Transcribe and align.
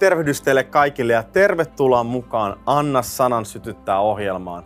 tervehdys 0.00 0.42
teille 0.42 0.64
kaikille 0.64 1.12
ja 1.12 1.22
tervetuloa 1.22 2.04
mukaan 2.04 2.60
Anna 2.66 3.02
sanan 3.02 3.44
sytyttää 3.44 4.00
ohjelmaan. 4.00 4.64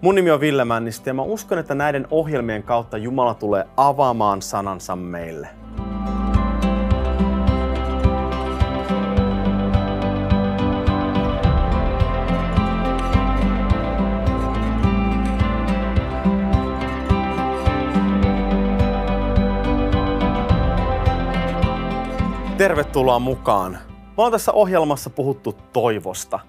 Mun 0.00 0.14
nimi 0.14 0.30
on 0.30 0.40
Ville 0.40 0.64
Männistä 0.64 1.10
ja 1.10 1.14
mä 1.14 1.22
uskon, 1.22 1.58
että 1.58 1.74
näiden 1.74 2.06
ohjelmien 2.10 2.62
kautta 2.62 2.98
Jumala 2.98 3.34
tulee 3.34 3.64
avaamaan 3.76 4.42
sanansa 4.42 4.96
meille. 4.96 5.48
Tervetuloa 22.58 23.18
mukaan. 23.18 23.87
Me 24.18 24.22
ollaan 24.22 24.32
tässä 24.32 24.52
ohjelmassa 24.52 25.10
puhuttu 25.10 25.52
toivosta. 25.72 26.40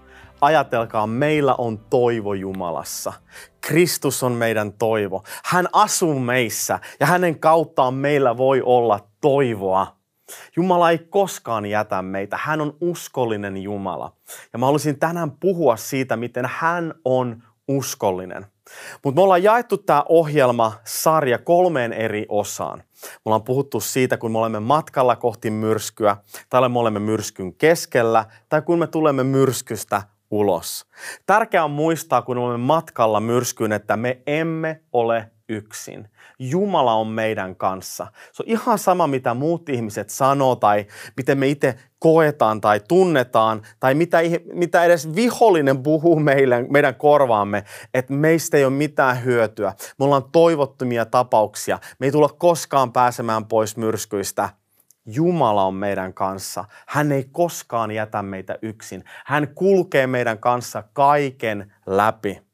Ajatelkaa, 0.41 1.07
meillä 1.07 1.55
on 1.57 1.77
toivo 1.77 2.33
Jumalassa. 2.33 3.13
Kristus 3.61 4.23
on 4.23 4.31
meidän 4.31 4.73
toivo. 4.73 5.23
Hän 5.45 5.67
asuu 5.73 6.19
meissä 6.19 6.79
ja 6.99 7.05
hänen 7.05 7.39
kauttaan 7.39 7.93
meillä 7.93 8.37
voi 8.37 8.61
olla 8.65 8.99
toivoa. 9.21 9.95
Jumala 10.55 10.91
ei 10.91 10.97
koskaan 10.97 11.65
jätä 11.65 12.01
meitä. 12.01 12.39
Hän 12.41 12.61
on 12.61 12.77
uskollinen 12.81 13.57
Jumala. 13.57 14.13
Ja 14.53 14.59
mä 14.59 14.65
haluaisin 14.65 14.99
tänään 14.99 15.31
puhua 15.31 15.77
siitä, 15.77 16.17
miten 16.17 16.45
hän 16.53 16.93
on 17.05 17.43
uskollinen. 17.69 18.45
Mutta 19.03 19.19
me 19.19 19.23
ollaan 19.23 19.43
jaettu 19.43 19.77
tämä 19.77 20.03
ohjelma 20.09 20.73
sarja 20.83 21.37
kolmeen 21.37 21.93
eri 21.93 22.25
osaan. 22.29 22.79
Me 23.03 23.19
ollaan 23.25 23.43
puhuttu 23.43 23.79
siitä, 23.79 24.17
kun 24.17 24.31
me 24.31 24.37
olemme 24.37 24.59
matkalla 24.59 25.15
kohti 25.15 25.51
myrskyä, 25.51 26.17
tai 26.49 26.69
me 26.69 26.79
olemme 26.79 26.99
myrskyn 26.99 27.53
keskellä, 27.53 28.25
tai 28.49 28.61
kun 28.61 28.79
me 28.79 28.87
tulemme 28.87 29.23
myrskystä 29.23 30.01
ulos. 30.31 30.85
Tärkeää 31.25 31.63
on 31.63 31.71
muistaa, 31.71 32.21
kun 32.21 32.37
olemme 32.37 32.65
matkalla 32.65 33.19
myrskyyn, 33.19 33.71
että 33.71 33.97
me 33.97 34.21
emme 34.27 34.81
ole 34.93 35.31
yksin. 35.49 36.09
Jumala 36.39 36.93
on 36.93 37.07
meidän 37.07 37.55
kanssa. 37.55 38.07
Se 38.31 38.43
on 38.43 38.49
ihan 38.49 38.79
sama, 38.79 39.07
mitä 39.07 39.33
muut 39.33 39.69
ihmiset 39.69 40.09
sanoo 40.09 40.55
tai 40.55 40.85
miten 41.17 41.37
me 41.37 41.47
itse 41.47 41.75
koetaan 41.99 42.61
tai 42.61 42.81
tunnetaan 42.87 43.61
tai 43.79 43.93
mitä, 43.93 44.17
mitä 44.53 44.83
edes 44.83 45.15
vihollinen 45.15 45.83
puhuu 45.83 46.19
meille, 46.19 46.65
meidän 46.69 46.95
korvaamme, 46.95 47.63
että 47.93 48.13
meistä 48.13 48.57
ei 48.57 48.65
ole 48.65 48.73
mitään 48.73 49.23
hyötyä. 49.23 49.73
Me 49.99 50.05
ollaan 50.05 50.31
toivottomia 50.31 51.05
tapauksia. 51.05 51.79
Me 51.99 52.05
ei 52.05 52.11
tulla 52.11 52.29
koskaan 52.29 52.93
pääsemään 52.93 53.45
pois 53.45 53.77
myrskyistä. 53.77 54.49
Jumala 55.05 55.63
on 55.63 55.73
meidän 55.73 56.13
kanssa. 56.13 56.65
Hän 56.87 57.11
ei 57.11 57.23
koskaan 57.31 57.91
jätä 57.91 58.21
meitä 58.21 58.57
yksin. 58.61 59.03
Hän 59.25 59.47
kulkee 59.55 60.07
meidän 60.07 60.37
kanssa 60.37 60.83
kaiken 60.93 61.73
läpi. 61.85 62.48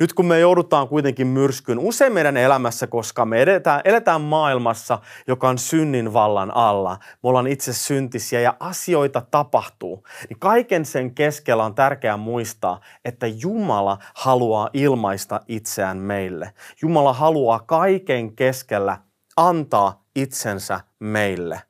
Nyt 0.00 0.12
kun 0.12 0.26
me 0.26 0.38
joudutaan 0.38 0.88
kuitenkin 0.88 1.26
myrskyyn 1.26 1.78
usein 1.78 2.12
meidän 2.12 2.36
elämässä, 2.36 2.86
koska 2.86 3.24
me 3.24 3.42
edetään, 3.42 3.80
eletään 3.84 4.20
maailmassa, 4.20 4.98
joka 5.26 5.48
on 5.48 5.58
synnin 5.58 6.12
vallan 6.12 6.56
alla. 6.56 6.98
Me 7.22 7.28
ollaan 7.28 7.46
itse 7.46 7.72
syntisiä 7.72 8.40
ja 8.40 8.54
asioita 8.60 9.22
tapahtuu. 9.30 10.04
Niin 10.28 10.38
kaiken 10.38 10.84
sen 10.84 11.14
keskellä 11.14 11.64
on 11.64 11.74
tärkeää 11.74 12.16
muistaa, 12.16 12.80
että 13.04 13.26
Jumala 13.26 13.98
haluaa 14.14 14.70
ilmaista 14.72 15.40
itseään 15.48 15.98
meille. 15.98 16.52
Jumala 16.82 17.12
haluaa 17.12 17.58
kaiken 17.58 18.36
keskellä 18.36 18.98
antaa 19.36 20.02
itsensä 20.16 20.80
meille. 21.00 21.62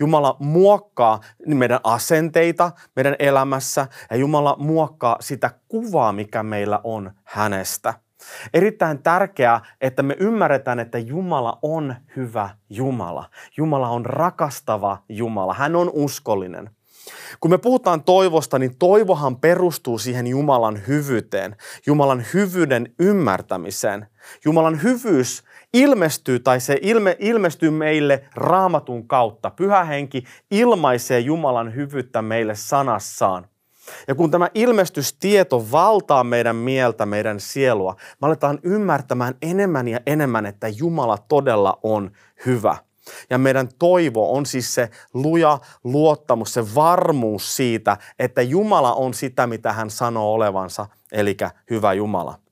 Jumala 0.00 0.36
muokkaa 0.38 1.20
meidän 1.46 1.80
asenteita 1.84 2.72
meidän 2.96 3.16
elämässä 3.18 3.86
ja 4.10 4.16
Jumala 4.16 4.56
muokkaa 4.58 5.16
sitä 5.20 5.50
kuvaa, 5.68 6.12
mikä 6.12 6.42
meillä 6.42 6.80
on 6.84 7.10
hänestä. 7.24 7.94
Erittäin 8.54 9.02
tärkeää, 9.02 9.60
että 9.80 10.02
me 10.02 10.16
ymmärretään, 10.20 10.80
että 10.80 10.98
Jumala 10.98 11.58
on 11.62 11.94
hyvä 12.16 12.50
Jumala. 12.70 13.30
Jumala 13.56 13.88
on 13.88 14.06
rakastava 14.06 14.98
Jumala. 15.08 15.54
Hän 15.54 15.76
on 15.76 15.90
uskollinen. 15.92 16.70
Kun 17.40 17.50
me 17.50 17.58
puhutaan 17.58 18.04
toivosta, 18.04 18.58
niin 18.58 18.78
toivohan 18.78 19.36
perustuu 19.36 19.98
siihen 19.98 20.26
Jumalan 20.26 20.82
hyvyyteen, 20.86 21.56
Jumalan 21.86 22.24
hyvyyden 22.34 22.94
ymmärtämiseen. 22.98 24.06
Jumalan 24.44 24.82
hyvyys 24.82 25.44
ilmestyy 25.74 26.38
tai 26.38 26.60
se 26.60 26.78
ilme, 26.82 27.16
ilmestyy 27.18 27.70
meille 27.70 28.24
raamatun 28.34 29.08
kautta. 29.08 29.50
Pyhä 29.50 29.84
henki 29.84 30.24
ilmaisee 30.50 31.20
Jumalan 31.20 31.74
hyvyyttä 31.74 32.22
meille 32.22 32.54
sanassaan. 32.54 33.46
Ja 34.08 34.14
kun 34.14 34.30
tämä 34.30 34.48
ilmestystieto 34.54 35.66
valtaa 35.72 36.24
meidän 36.24 36.56
mieltä, 36.56 37.06
meidän 37.06 37.40
sielua, 37.40 37.96
me 38.20 38.26
aletaan 38.26 38.58
ymmärtämään 38.62 39.34
enemmän 39.42 39.88
ja 39.88 40.00
enemmän, 40.06 40.46
että 40.46 40.68
Jumala 40.68 41.18
todella 41.18 41.78
on 41.82 42.10
hyvä. 42.46 42.76
Ja 43.30 43.38
meidän 43.38 43.68
toivo 43.78 44.36
on 44.36 44.46
siis 44.46 44.74
se 44.74 44.90
luja 45.14 45.58
luottamus, 45.84 46.54
se 46.54 46.74
varmuus 46.74 47.56
siitä, 47.56 47.96
että 48.18 48.42
Jumala 48.42 48.94
on 48.94 49.14
sitä, 49.14 49.46
mitä 49.46 49.72
hän 49.72 49.90
sanoo 49.90 50.32
olevansa, 50.32 50.86
eli 51.12 51.36
hyvä 51.70 51.92
Jumala. 51.92 52.43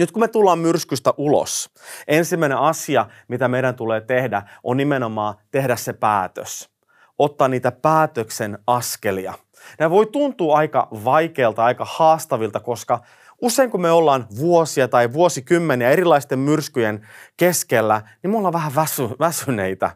Nyt 0.00 0.12
kun 0.12 0.22
me 0.22 0.28
tullaan 0.28 0.58
myrskystä 0.58 1.14
ulos, 1.16 1.70
ensimmäinen 2.08 2.58
asia, 2.58 3.06
mitä 3.28 3.48
meidän 3.48 3.74
tulee 3.74 4.00
tehdä, 4.00 4.42
on 4.64 4.76
nimenomaan 4.76 5.34
tehdä 5.50 5.76
se 5.76 5.92
päätös. 5.92 6.70
Ottaa 7.18 7.48
niitä 7.48 7.72
päätöksen 7.72 8.58
askelia. 8.66 9.34
Nämä 9.78 9.90
voi 9.90 10.06
tuntua 10.06 10.56
aika 10.56 10.88
vaikealta, 11.04 11.64
aika 11.64 11.86
haastavilta, 11.88 12.60
koska 12.60 13.00
usein 13.42 13.70
kun 13.70 13.80
me 13.80 13.90
ollaan 13.90 14.26
vuosia 14.38 14.88
tai 14.88 15.12
vuosikymmeniä 15.12 15.90
erilaisten 15.90 16.38
myrskyjen 16.38 17.06
keskellä, 17.36 18.02
niin 18.22 18.30
me 18.30 18.36
ollaan 18.36 18.52
vähän 18.52 18.74
väsy, 18.74 19.08
väsyneitä. 19.20 19.90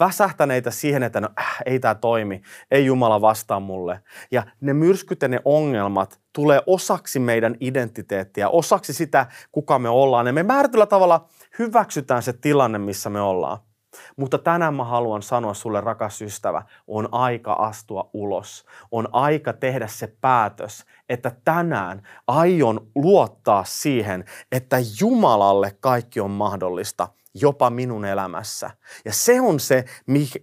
Väsähtäneitä 0.00 0.70
siihen, 0.70 1.02
että 1.02 1.20
no 1.20 1.28
äh, 1.40 1.56
ei 1.66 1.80
tämä 1.80 1.94
toimi, 1.94 2.42
ei 2.70 2.86
Jumala 2.86 3.20
vastaa 3.20 3.60
mulle. 3.60 4.00
Ja 4.30 4.42
ne 4.60 4.72
myrskyt 4.72 5.22
ja 5.22 5.28
ne 5.28 5.40
ongelmat 5.44 6.20
tulee 6.32 6.62
osaksi 6.66 7.18
meidän 7.18 7.56
identiteettiä, 7.60 8.48
osaksi 8.48 8.92
sitä, 8.92 9.26
kuka 9.52 9.78
me 9.78 9.88
ollaan. 9.88 10.26
Ja 10.26 10.32
me 10.32 10.42
määrätyllä 10.42 10.86
tavalla 10.86 11.28
hyväksytään 11.58 12.22
se 12.22 12.32
tilanne, 12.32 12.78
missä 12.78 13.10
me 13.10 13.20
ollaan. 13.20 13.58
Mutta 14.16 14.38
tänään 14.38 14.74
mä 14.74 14.84
haluan 14.84 15.22
sanoa 15.22 15.54
sulle, 15.54 15.80
rakas 15.80 16.22
ystävä, 16.22 16.62
on 16.86 17.08
aika 17.12 17.52
astua 17.52 18.10
ulos. 18.12 18.64
On 18.90 19.08
aika 19.12 19.52
tehdä 19.52 19.86
se 19.86 20.16
päätös, 20.20 20.84
että 21.10 21.32
tänään 21.44 22.02
aion 22.26 22.86
luottaa 22.94 23.64
siihen, 23.64 24.24
että 24.52 24.76
Jumalalle 25.00 25.76
kaikki 25.80 26.20
on 26.20 26.30
mahdollista– 26.30 27.08
jopa 27.34 27.70
minun 27.70 28.04
elämässä. 28.04 28.70
Ja 29.04 29.12
se 29.12 29.40
on 29.40 29.60
se, 29.60 29.84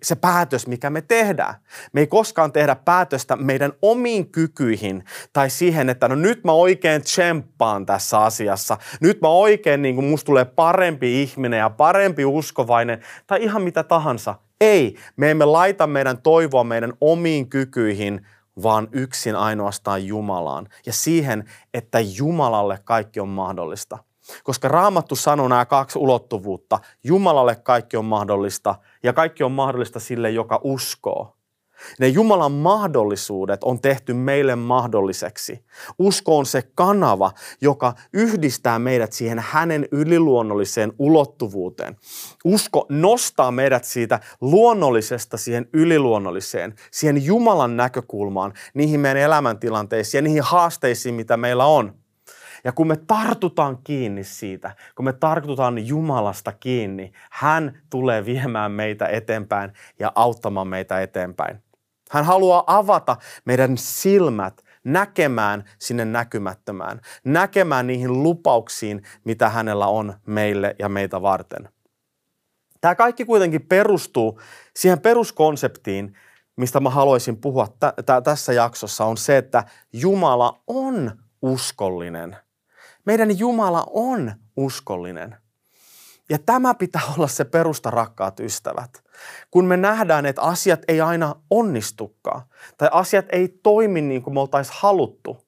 se 0.04 0.16
päätös, 0.16 0.68
mikä 0.68 0.90
me 0.90 1.02
tehdään. 1.02 1.56
Me 1.94 2.00
ei 2.00 2.08
koskaan 2.08 2.52
tehdä 2.52 2.76
päätöstä 2.76 3.36
meidän 3.36 3.74
omiin 3.82 4.32
kykyihin 4.32 5.04
tai 5.34 5.50
siihen, 5.50 5.90
että 5.90 6.08
no 6.08 6.16
nyt 6.16 6.44
mä 6.44 6.52
oikein 6.52 7.02
tsemppaan 7.02 7.86
tässä 7.86 8.20
asiassa. 8.20 8.78
Nyt 9.02 9.22
mä 9.22 9.28
oikein, 9.28 9.82
niin 9.82 9.96
kuin 9.96 10.08
musta 10.08 10.26
tulee 10.26 10.46
parempi 10.46 11.22
ihminen 11.24 11.58
ja 11.58 11.70
parempi 11.70 12.26
uskovainen 12.26 13.02
tai 13.28 13.44
ihan 13.44 13.62
mitä 13.62 13.84
tahansa. 13.84 14.36
Ei, 14.62 14.96
me 15.16 15.32
emme 15.32 15.46
laita 15.46 15.88
meidän 15.88 16.22
toivoa 16.22 16.64
meidän 16.64 16.94
omiin 17.02 17.50
kykyihin, 17.50 18.28
vaan 18.64 18.88
yksin 18.92 19.36
ainoastaan 19.36 20.06
Jumalaan 20.06 20.68
ja 20.86 20.94
siihen, 20.94 21.50
että 21.74 22.00
Jumalalle 22.00 22.80
kaikki 22.84 23.20
on 23.20 23.30
mahdollista. 23.30 23.98
Koska 24.44 24.68
Raamattu 24.68 25.16
sanoo 25.16 25.48
nämä 25.48 25.66
kaksi 25.66 26.00
ulottuvuutta. 26.00 26.80
Jumalalle 27.04 27.56
kaikki 27.56 27.98
on 27.98 28.06
mahdollista 28.06 28.76
ja 29.04 29.14
kaikki 29.14 29.44
on 29.44 29.52
mahdollista 29.52 30.00
sille, 30.00 30.30
joka 30.30 30.60
uskoo. 30.64 31.37
Ne 32.00 32.08
Jumalan 32.08 32.52
mahdollisuudet 32.52 33.64
on 33.64 33.82
tehty 33.82 34.14
meille 34.14 34.56
mahdolliseksi. 34.56 35.66
Usko 36.00 36.38
on 36.38 36.46
se 36.46 36.64
kanava, 36.76 37.32
joka 37.62 37.94
yhdistää 38.14 38.80
meidät 38.80 39.14
siihen 39.14 39.40
hänen 39.40 39.88
yliluonnolliseen 39.92 40.94
ulottuvuuteen. 41.00 41.98
Usko 42.46 42.86
nostaa 42.90 43.52
meidät 43.52 43.84
siitä 43.84 44.20
luonnollisesta 44.42 45.38
siihen 45.38 45.70
yliluonnolliseen, 45.74 46.76
siihen 46.92 47.26
Jumalan 47.26 47.78
näkökulmaan, 47.78 48.54
niihin 48.74 49.00
meidän 49.00 49.24
elämäntilanteisiin 49.24 50.20
ja 50.20 50.22
niihin 50.22 50.44
haasteisiin, 50.44 51.16
mitä 51.16 51.38
meillä 51.38 51.66
on. 51.66 51.94
Ja 52.64 52.72
kun 52.72 52.88
me 52.88 52.96
tartutaan 52.96 53.78
kiinni 53.84 54.24
siitä, 54.24 54.76
kun 54.96 55.06
me 55.06 55.14
tartutaan 55.14 55.88
Jumalasta 55.88 56.52
kiinni, 56.52 57.12
hän 57.32 57.82
tulee 57.90 58.26
viemään 58.26 58.72
meitä 58.72 59.08
eteenpäin 59.08 59.74
ja 60.00 60.12
auttamaan 60.16 60.68
meitä 60.68 61.02
eteenpäin. 61.02 61.67
Hän 62.10 62.26
haluaa 62.26 62.64
avata 62.68 63.18
meidän 63.46 63.78
silmät 63.78 64.64
näkemään 64.84 65.64
sinne 65.80 66.06
näkymättömään, 66.06 67.02
näkemään 67.24 67.88
niihin 67.88 68.24
lupauksiin, 68.24 69.02
mitä 69.24 69.50
hänellä 69.50 69.88
on 69.88 70.14
meille 70.26 70.76
ja 70.80 70.90
meitä 70.90 71.22
varten. 71.22 71.70
Tämä 72.82 72.96
kaikki 72.96 73.26
kuitenkin 73.26 73.62
perustuu 73.62 74.42
siihen 74.76 75.00
peruskonseptiin, 75.00 76.14
mistä 76.56 76.80
mä 76.80 76.90
haluaisin 76.90 77.38
puhua 77.38 77.68
t- 77.68 78.06
t- 78.06 78.24
tässä 78.24 78.54
jaksossa, 78.54 79.06
on 79.06 79.18
se, 79.18 79.38
että 79.38 79.64
Jumala 79.94 80.62
on 80.68 81.12
uskollinen. 81.42 82.38
Meidän 83.06 83.40
Jumala 83.40 83.84
on 83.90 84.34
uskollinen. 84.58 85.36
Ja 86.30 86.40
tämä 86.40 86.74
pitää 86.74 87.02
olla 87.18 87.28
se 87.28 87.46
perusta, 87.46 87.92
rakkaat 87.92 88.40
ystävät. 88.40 89.04
Kun 89.52 89.66
me 89.66 89.78
nähdään, 89.78 90.26
että 90.26 90.42
asiat 90.42 90.82
ei 90.88 91.02
aina 91.02 91.36
onnistukaan, 91.50 92.42
tai 92.78 92.90
asiat 92.92 93.26
ei 93.30 93.60
toimi 93.64 94.02
niin 94.02 94.22
kuin 94.22 94.34
me 94.34 94.40
oltaisiin 94.40 94.78
haluttu, 94.80 95.48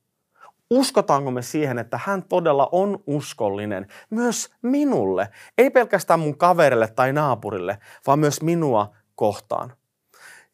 uskotaanko 0.69 1.31
me 1.31 1.41
siihen, 1.41 1.79
että 1.79 1.99
hän 2.03 2.23
todella 2.23 2.69
on 2.71 3.03
uskollinen 3.07 3.87
myös 4.09 4.49
minulle, 4.61 5.29
ei 5.57 5.69
pelkästään 5.69 6.19
mun 6.19 6.37
kaverille 6.37 6.87
tai 6.87 7.13
naapurille, 7.13 7.77
vaan 8.07 8.19
myös 8.19 8.41
minua 8.41 8.93
kohtaan. 9.15 9.73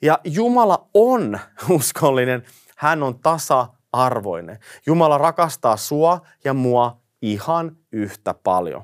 Ja 0.01 0.19
Jumala 0.23 0.89
on 0.93 1.39
uskollinen, 1.69 2.43
hän 2.77 3.03
on 3.03 3.19
tasa-arvoinen. 3.19 4.59
Jumala 4.85 5.17
rakastaa 5.17 5.77
sua 5.77 6.21
ja 6.43 6.53
mua 6.53 7.01
ihan 7.21 7.77
yhtä 7.91 8.33
paljon. 8.33 8.83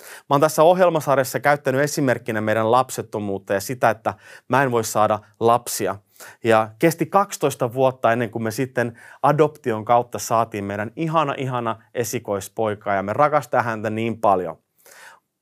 Mä 0.00 0.34
oon 0.34 0.40
tässä 0.40 0.62
ohjelmasarjassa 0.62 1.40
käyttänyt 1.40 1.80
esimerkkinä 1.80 2.40
meidän 2.40 2.70
lapsettomuutta 2.70 3.54
ja 3.54 3.60
sitä, 3.60 3.90
että 3.90 4.14
mä 4.48 4.62
en 4.62 4.70
voi 4.70 4.84
saada 4.84 5.18
lapsia. 5.40 5.96
Ja 6.44 6.68
kesti 6.78 7.06
12 7.06 7.74
vuotta 7.74 8.12
ennen 8.12 8.30
kuin 8.30 8.42
me 8.42 8.50
sitten 8.50 9.00
adoption 9.22 9.84
kautta 9.84 10.18
saatiin 10.18 10.64
meidän 10.64 10.92
ihana, 10.96 11.34
ihana 11.36 11.82
esikoispoika 11.94 12.94
ja 12.94 13.02
me 13.02 13.12
rakastaa 13.12 13.62
häntä 13.62 13.90
niin 13.90 14.20
paljon– 14.20 14.58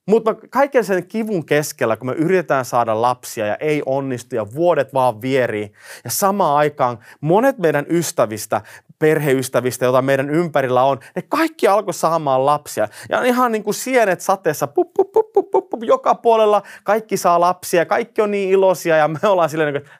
mutta 0.08 0.34
kaiken 0.50 0.84
sen 0.84 1.06
kivun 1.06 1.46
keskellä, 1.46 1.96
kun 1.96 2.06
me 2.06 2.12
yritetään 2.12 2.64
saada 2.64 3.02
lapsia 3.02 3.46
ja 3.46 3.56
ei 3.56 3.82
onnistu 3.86 4.36
ja 4.36 4.52
vuodet 4.54 4.94
vaan 4.94 5.22
vierii. 5.22 5.72
Ja 6.04 6.10
samaan 6.10 6.56
aikaan 6.56 6.98
monet 7.20 7.58
meidän 7.58 7.86
ystävistä, 7.88 8.60
perheystävistä, 8.98 9.84
joita 9.84 10.02
meidän 10.02 10.30
ympärillä 10.30 10.82
on, 10.82 10.98
ne 11.16 11.22
kaikki 11.22 11.68
alkoi 11.68 11.94
saamaan 11.94 12.46
lapsia. 12.46 12.88
Ja 13.08 13.22
ihan 13.22 13.52
niin 13.52 13.64
kuin 13.64 13.74
sienet 13.74 14.20
sateessa, 14.20 14.66
pup, 14.66 14.94
pup, 14.94 15.12
pup, 15.12 15.32
pup, 15.32 15.50
pup, 15.50 15.68
pup, 15.70 15.82
joka 15.82 16.14
puolella 16.14 16.62
kaikki 16.84 17.16
saa 17.16 17.40
lapsia, 17.40 17.86
kaikki 17.86 18.22
on 18.22 18.30
niin 18.30 18.50
iloisia 18.50 18.96
ja 18.96 19.08
me 19.08 19.18
ollaan 19.28 19.50
silleen 19.50 19.74
niin 19.74 19.82
kuin, 19.82 19.90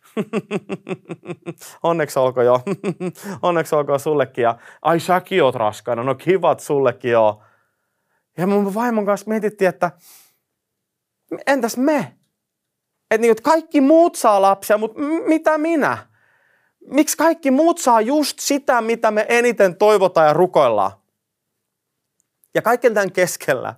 onneksi 1.83 2.19
olko 2.19 2.43
jo, 2.43 2.61
onneksi 3.43 3.75
olko 3.75 3.99
sullekin. 3.99 4.43
Ja 4.43 4.59
ai 4.83 5.01
säkin 5.01 5.43
oot 5.45 5.55
raskaana, 5.55 6.03
no 6.03 6.15
kivat 6.15 6.61
sullekin 6.61 7.11
joo. 7.11 7.43
Ja 8.39 8.47
mun 8.47 8.75
vaimon 8.75 9.07
kanssa 9.07 9.31
mietittiin, 9.31 9.69
että 9.69 9.91
entäs 11.47 11.77
me? 11.77 12.15
Että 13.11 13.21
niin, 13.21 13.31
että 13.31 13.43
kaikki 13.43 13.81
muut 13.81 14.15
saa 14.15 14.43
lapsia, 14.43 14.79
mutta 14.79 15.01
mitä 15.27 15.59
minä? 15.59 16.08
Miksi 16.87 17.17
kaikki 17.17 17.51
muut 17.51 17.79
saa 17.79 18.01
just 18.01 18.39
sitä, 18.39 18.81
mitä 18.81 19.11
me 19.11 19.27
eniten 19.29 19.77
toivotaan 19.77 20.27
ja 20.27 20.33
rukoillaan? 20.33 20.93
Ja 22.55 22.63
kaiken 22.63 22.95
tämän 22.95 23.13
keskellä 23.13 23.75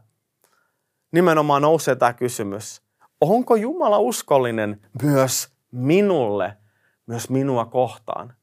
nimenomaan 1.12 1.62
nousee 1.62 1.96
tämä 1.96 2.12
kysymys. 2.12 2.82
Onko 3.20 3.56
Jumala 3.56 3.98
uskollinen 3.98 4.80
myös 5.02 5.48
minulle, 5.70 6.56
myös 7.06 7.30
minua 7.30 7.64
kohtaan? 7.64 8.34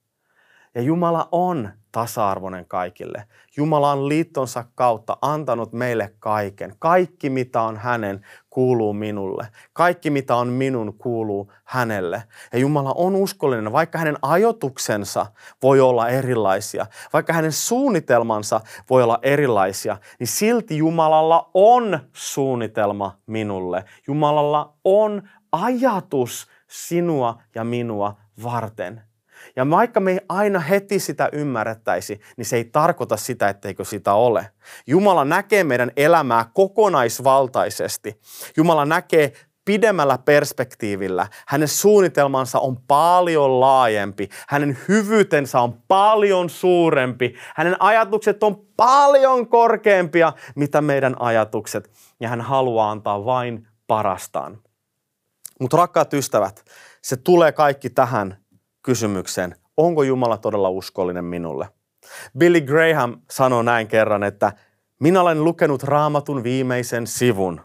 Ja 0.76 0.82
Jumala 0.82 1.30
on 1.32 1.70
tasa-arvoinen 1.98 2.66
kaikille. 2.66 3.24
Jumala 3.58 3.92
on 3.92 4.10
liittonsa 4.10 4.66
kautta 4.76 5.18
antanut 5.22 5.74
meille 5.74 6.14
kaiken. 6.20 6.76
Kaikki, 6.80 7.30
mitä 7.30 7.62
on 7.62 7.78
hänen, 7.78 8.26
kuuluu 8.50 8.94
minulle. 8.94 9.48
Kaikki, 9.74 10.10
mitä 10.10 10.36
on 10.36 10.48
minun, 10.48 10.94
kuuluu 10.98 11.52
hänelle. 11.64 12.24
Ja 12.54 12.60
Jumala 12.60 12.94
on 12.96 13.16
uskollinen, 13.16 13.72
vaikka 13.72 13.98
hänen 13.98 14.18
ajotuksensa 14.22 15.26
voi 15.64 15.80
olla 15.80 16.10
erilaisia, 16.10 16.86
vaikka 17.14 17.34
hänen 17.34 17.52
suunnitelmansa 17.52 18.62
voi 18.90 19.04
olla 19.04 19.20
erilaisia, 19.22 19.98
niin 20.20 20.28
silti 20.28 20.78
Jumalalla 20.78 21.50
on 21.54 22.00
suunnitelma 22.14 23.18
minulle. 23.28 23.86
Jumalalla 24.08 24.74
on 24.84 25.30
ajatus 25.52 26.48
sinua 26.68 27.42
ja 27.56 27.64
minua 27.64 28.16
varten. 28.44 29.08
Ja 29.56 29.70
vaikka 29.70 30.00
me 30.00 30.12
ei 30.12 30.20
aina 30.30 30.60
heti 30.60 31.00
sitä 31.00 31.30
ymmärrettäisi, 31.32 32.20
niin 32.38 32.46
se 32.46 32.56
ei 32.56 32.66
tarkoita 32.66 33.18
sitä, 33.18 33.50
etteikö 33.50 33.86
sitä 33.86 34.14
ole. 34.14 34.50
Jumala 34.88 35.26
näkee 35.26 35.64
meidän 35.64 35.92
elämää 35.98 36.46
kokonaisvaltaisesti. 36.54 38.20
Jumala 38.58 38.86
näkee 38.86 39.34
pidemmällä 39.68 40.18
perspektiivillä. 40.18 41.28
Hänen 41.48 41.68
suunnitelmansa 41.68 42.60
on 42.60 42.78
paljon 42.88 43.60
laajempi. 43.60 44.30
Hänen 44.50 44.78
hyvyytensä 44.88 45.62
on 45.62 45.82
paljon 45.88 46.50
suurempi. 46.50 47.36
Hänen 47.56 47.82
ajatukset 47.82 48.44
on 48.44 48.66
paljon 48.78 49.48
korkeampia, 49.48 50.34
mitä 50.56 50.82
meidän 50.82 51.16
ajatukset. 51.20 51.92
Ja 52.20 52.30
hän 52.30 52.42
haluaa 52.42 52.92
antaa 52.92 53.26
vain 53.26 53.68
parastaan. 53.88 54.58
Mutta 55.60 55.78
rakkaat 55.78 56.14
ystävät, 56.14 56.66
se 57.02 57.18
tulee 57.18 57.52
kaikki 57.52 57.90
tähän 57.90 58.38
kysymykseen, 58.88 59.56
onko 59.78 60.04
Jumala 60.04 60.38
todella 60.38 60.70
uskollinen 60.70 61.26
minulle? 61.26 61.70
Billy 62.38 62.62
Graham 62.62 63.22
sanoi 63.32 63.64
näin 63.64 63.88
kerran, 63.88 64.24
että 64.24 64.54
minä 65.00 65.22
olen 65.22 65.44
lukenut 65.44 65.84
raamatun 65.84 66.44
viimeisen 66.44 67.08
sivun. 67.08 67.62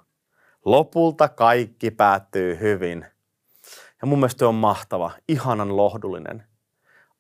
Lopulta 0.64 1.28
kaikki 1.28 1.90
päättyy 1.90 2.60
hyvin. 2.60 3.06
Ja 4.00 4.06
mun 4.06 4.18
mielestä 4.18 4.48
on 4.48 4.54
mahtava, 4.54 5.10
ihanan 5.28 5.76
lohdullinen. 5.76 6.46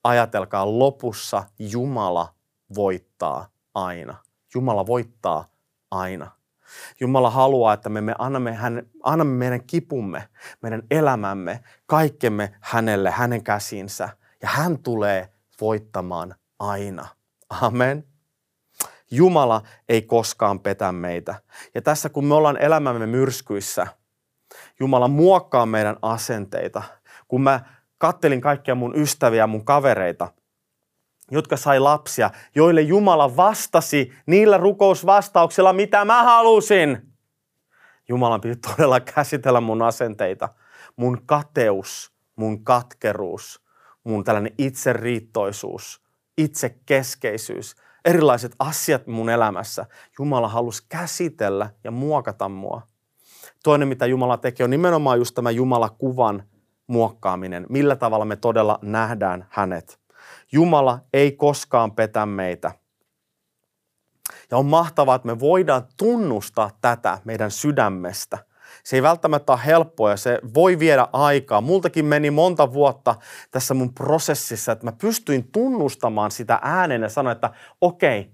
Ajatelkaa, 0.04 0.78
lopussa 0.78 1.44
Jumala 1.58 2.34
voittaa 2.74 3.48
aina. 3.74 4.14
Jumala 4.54 4.86
voittaa 4.86 5.44
aina. 5.90 6.30
Jumala 7.00 7.30
haluaa, 7.30 7.74
että 7.74 7.88
me, 7.88 8.00
me 8.00 8.14
annamme, 8.18 8.54
hän, 8.54 8.82
annamme 9.02 9.34
meidän 9.34 9.66
kipumme, 9.66 10.28
meidän 10.62 10.82
elämämme, 10.90 11.60
kaikkemme 11.86 12.54
hänelle, 12.60 13.10
hänen 13.10 13.44
käsinsä. 13.44 14.08
Ja 14.42 14.48
hän 14.48 14.78
tulee 14.78 15.28
voittamaan 15.60 16.34
aina. 16.58 17.08
Amen. 17.50 18.04
Jumala 19.10 19.62
ei 19.88 20.02
koskaan 20.02 20.60
petä 20.60 20.92
meitä. 20.92 21.34
Ja 21.74 21.82
tässä 21.82 22.08
kun 22.08 22.24
me 22.24 22.34
ollaan 22.34 22.56
elämämme 22.56 23.06
myrskyissä, 23.06 23.86
Jumala 24.80 25.08
muokkaa 25.08 25.66
meidän 25.66 25.96
asenteita. 26.02 26.82
Kun 27.28 27.42
mä 27.42 27.60
kattelin 27.98 28.40
kaikkia 28.40 28.74
mun 28.74 28.96
ystäviä, 28.96 29.46
mun 29.46 29.64
kavereita– 29.64 30.28
jotka 31.30 31.56
sai 31.56 31.80
lapsia, 31.80 32.30
joille 32.54 32.80
Jumala 32.80 33.36
vastasi 33.36 34.12
niillä 34.26 34.56
rukousvastauksilla, 34.56 35.72
mitä 35.72 36.04
mä 36.04 36.22
halusin. 36.22 37.12
Jumalan 38.08 38.40
piti 38.40 38.56
todella 38.56 39.00
käsitellä 39.00 39.60
mun 39.60 39.82
asenteita, 39.82 40.48
mun 40.96 41.22
kateus, 41.26 42.12
mun 42.36 42.64
katkeruus, 42.64 43.62
mun 44.04 44.24
tällainen 44.24 44.52
itseriittoisuus, 44.58 46.02
itsekeskeisyys, 46.38 47.76
erilaiset 48.04 48.52
asiat 48.58 49.06
mun 49.06 49.30
elämässä. 49.30 49.86
Jumala 50.18 50.48
halusi 50.48 50.86
käsitellä 50.88 51.70
ja 51.84 51.90
muokata 51.90 52.48
mua. 52.48 52.82
Toinen, 53.64 53.88
mitä 53.88 54.06
Jumala 54.06 54.36
teki, 54.36 54.62
on 54.62 54.70
nimenomaan 54.70 55.18
just 55.18 55.34
tämä 55.34 55.50
Jumala-kuvan 55.50 56.42
muokkaaminen. 56.86 57.66
Millä 57.68 57.96
tavalla 57.96 58.24
me 58.24 58.36
todella 58.36 58.78
nähdään 58.82 59.46
hänet. 59.50 60.01
Jumala 60.52 60.98
ei 61.12 61.32
koskaan 61.32 61.92
petä 61.92 62.26
meitä. 62.26 62.72
Ja 64.50 64.56
on 64.56 64.66
mahtavaa, 64.66 65.14
että 65.14 65.26
me 65.26 65.40
voidaan 65.40 65.82
tunnustaa 65.96 66.70
tätä 66.80 67.18
meidän 67.24 67.50
sydämestä. 67.50 68.38
Se 68.84 68.96
ei 68.96 69.02
välttämättä 69.02 69.52
ole 69.52 69.60
helppoa 69.66 70.10
ja 70.10 70.16
se 70.16 70.38
voi 70.54 70.78
viedä 70.78 71.08
aikaa. 71.12 71.60
Multakin 71.60 72.04
meni 72.04 72.30
monta 72.30 72.72
vuotta 72.72 73.14
tässä 73.50 73.74
mun 73.74 73.94
prosessissa, 73.94 74.72
että 74.72 74.84
mä 74.84 74.92
pystyin 74.92 75.52
tunnustamaan 75.52 76.30
sitä 76.30 76.58
ääneen 76.62 77.02
ja 77.02 77.08
sanoa, 77.08 77.32
että 77.32 77.50
okei, 77.80 78.32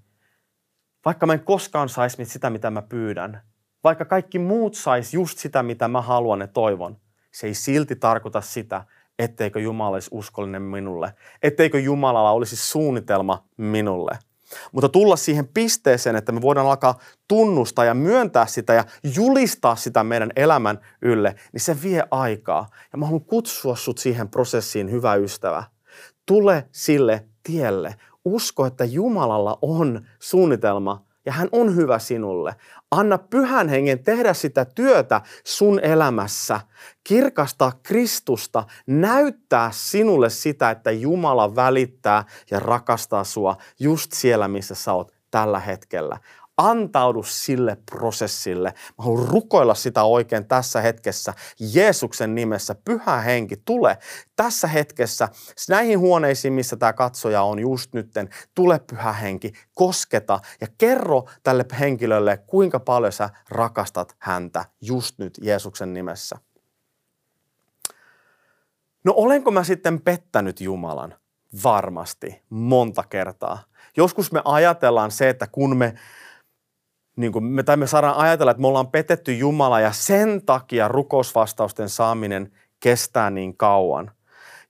vaikka 1.05 1.27
mä 1.27 1.33
en 1.33 1.45
koskaan 1.45 1.89
saisi 1.89 2.25
sitä, 2.25 2.51
mitä 2.51 2.71
mä 2.71 2.83
pyydän, 2.83 3.43
vaikka 3.85 4.05
kaikki 4.05 4.39
muut 4.39 4.75
sais 4.75 5.15
just 5.15 5.39
sitä, 5.39 5.63
mitä 5.63 5.89
mä 5.89 6.03
haluan 6.03 6.41
ja 6.41 6.47
toivon, 6.47 6.97
se 7.33 7.47
ei 7.47 7.55
silti 7.55 7.97
tarkoita 7.97 8.41
sitä, 8.41 8.85
etteikö 9.19 9.61
Jumala 9.61 9.95
olisi 9.95 10.09
uskollinen 10.13 10.63
minulle, 10.63 11.13
etteikö 11.43 11.81
Jumalalla 11.81 12.31
olisi 12.31 12.57
suunnitelma 12.57 13.45
minulle. 13.57 14.19
Mutta 14.73 14.89
tulla 14.89 15.17
siihen 15.17 15.49
pisteeseen, 15.49 16.17
että 16.17 16.33
me 16.33 16.43
voidaan 16.43 16.67
alkaa 16.67 16.99
tunnustaa 17.29 17.85
ja 17.85 17.95
myöntää 17.95 18.47
sitä 18.47 18.73
ja 18.73 18.85
julistaa 19.15 19.77
sitä 19.77 20.05
meidän 20.05 20.31
elämän 20.37 20.79
ylle, 21.03 21.35
niin 21.53 21.61
se 21.61 21.77
vie 21.83 22.05
aikaa. 22.11 22.67
Ja 22.93 22.99
mä 22.99 23.07
haluan 23.07 23.25
kutsua 23.25 23.77
sut 23.77 23.99
siihen 23.99 24.29
prosessiin, 24.29 24.91
hyvä 24.91 25.15
ystävä. 25.15 25.65
Tule 26.27 26.69
sille 26.73 27.25
tielle. 27.43 27.95
Usko, 28.25 28.67
että 28.67 28.85
Jumalalla 28.85 29.59
on 29.63 30.07
suunnitelma 30.19 31.08
ja 31.29 31.33
hän 31.33 31.49
on 31.53 31.77
hyvä 31.77 31.99
sinulle. 31.99 32.55
Anna 32.91 33.19
pyhän 33.19 33.69
hengen 33.69 34.05
tehdä 34.05 34.35
sitä 34.35 34.65
työtä 34.65 35.21
sun 35.45 35.81
elämässä, 35.81 36.61
kirkastaa 37.05 37.73
Kristusta, 37.83 38.65
näyttää 38.87 39.71
sinulle 39.73 40.31
sitä, 40.31 40.71
että 40.71 40.91
Jumala 40.91 41.57
välittää 41.57 42.25
ja 42.51 42.61
rakastaa 42.61 43.25
sua 43.25 43.57
just 43.81 44.13
siellä, 44.13 44.49
missä 44.49 44.75
sä 44.75 44.93
oot 44.93 45.13
tällä 45.31 45.59
hetkellä 45.59 46.19
antaudu 46.59 47.23
sille 47.23 47.77
prosessille. 47.91 48.69
Mä 48.99 49.05
haluan 49.05 49.29
rukoilla 49.29 49.75
sitä 49.75 50.03
oikein 50.03 50.49
tässä 50.49 50.81
hetkessä. 50.81 51.35
Jeesuksen 51.75 52.35
nimessä, 52.35 52.75
pyhä 52.85 53.21
henki, 53.21 53.57
tule 53.57 53.99
tässä 54.37 54.69
hetkessä 54.69 55.29
näihin 55.69 55.99
huoneisiin, 55.99 56.53
missä 56.53 56.77
tämä 56.77 56.93
katsoja 56.93 57.43
on 57.43 57.59
just 57.59 57.95
nytten. 57.95 58.29
Tule 58.55 58.81
pyhä 58.91 59.13
henki, 59.13 59.53
kosketa 59.75 60.41
ja 60.61 60.67
kerro 60.79 61.25
tälle 61.43 61.65
henkilölle, 61.81 62.37
kuinka 62.37 62.81
paljon 62.81 63.13
sä 63.13 63.31
rakastat 63.49 64.17
häntä 64.19 64.65
just 64.81 65.19
nyt 65.19 65.39
Jeesuksen 65.43 65.95
nimessä. 65.95 66.39
No 69.05 69.13
olenko 69.17 69.51
mä 69.51 69.65
sitten 69.65 70.01
pettänyt 70.01 70.61
Jumalan? 70.61 71.15
Varmasti, 71.65 72.43
monta 72.51 73.03
kertaa. 73.03 73.63
Joskus 73.97 74.33
me 74.33 74.43
ajatellaan 74.45 75.11
se, 75.11 75.29
että 75.29 75.47
kun 75.47 75.77
me 75.77 75.95
niin 77.19 77.33
kuin 77.33 77.45
me, 77.45 77.63
tai 77.63 77.77
me 77.77 77.87
saadaan 77.87 78.17
ajatella, 78.17 78.51
että 78.51 78.61
me 78.61 78.67
ollaan 78.67 78.91
petetty 78.91 79.35
Jumala 79.35 79.81
ja 79.81 79.93
sen 79.93 80.43
takia 80.47 80.89
rukousvastausten 80.89 81.89
saaminen 81.89 82.53
kestää 82.81 83.31
niin 83.31 83.57
kauan. 83.57 84.11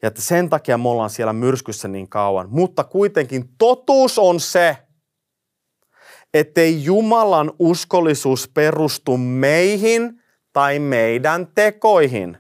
Ja 0.03 0.09
että 0.09 0.23
sen 0.23 0.51
takia 0.51 0.79
me 0.79 0.89
ollaan 0.89 1.11
siellä 1.11 1.33
myrskyssä 1.33 1.89
niin 1.89 2.09
kauan. 2.09 2.47
Mutta 2.51 2.85
kuitenkin 2.85 3.45
totuus 3.59 4.19
on 4.19 4.41
se, 4.41 4.77
ettei 6.35 6.85
Jumalan 6.85 7.53
uskollisuus 7.59 8.51
perustu 8.55 9.17
meihin 9.17 10.23
tai 10.53 10.79
meidän 10.79 11.49
tekoihin, 11.55 12.39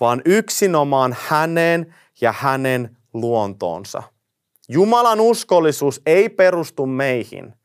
vaan 0.00 0.22
yksinomaan 0.24 1.16
häneen 1.20 1.94
ja 2.20 2.34
hänen 2.38 2.96
luontoonsa. 3.12 4.02
Jumalan 4.68 5.20
uskollisuus 5.20 6.02
ei 6.06 6.28
perustu 6.28 6.86
meihin– 6.86 7.54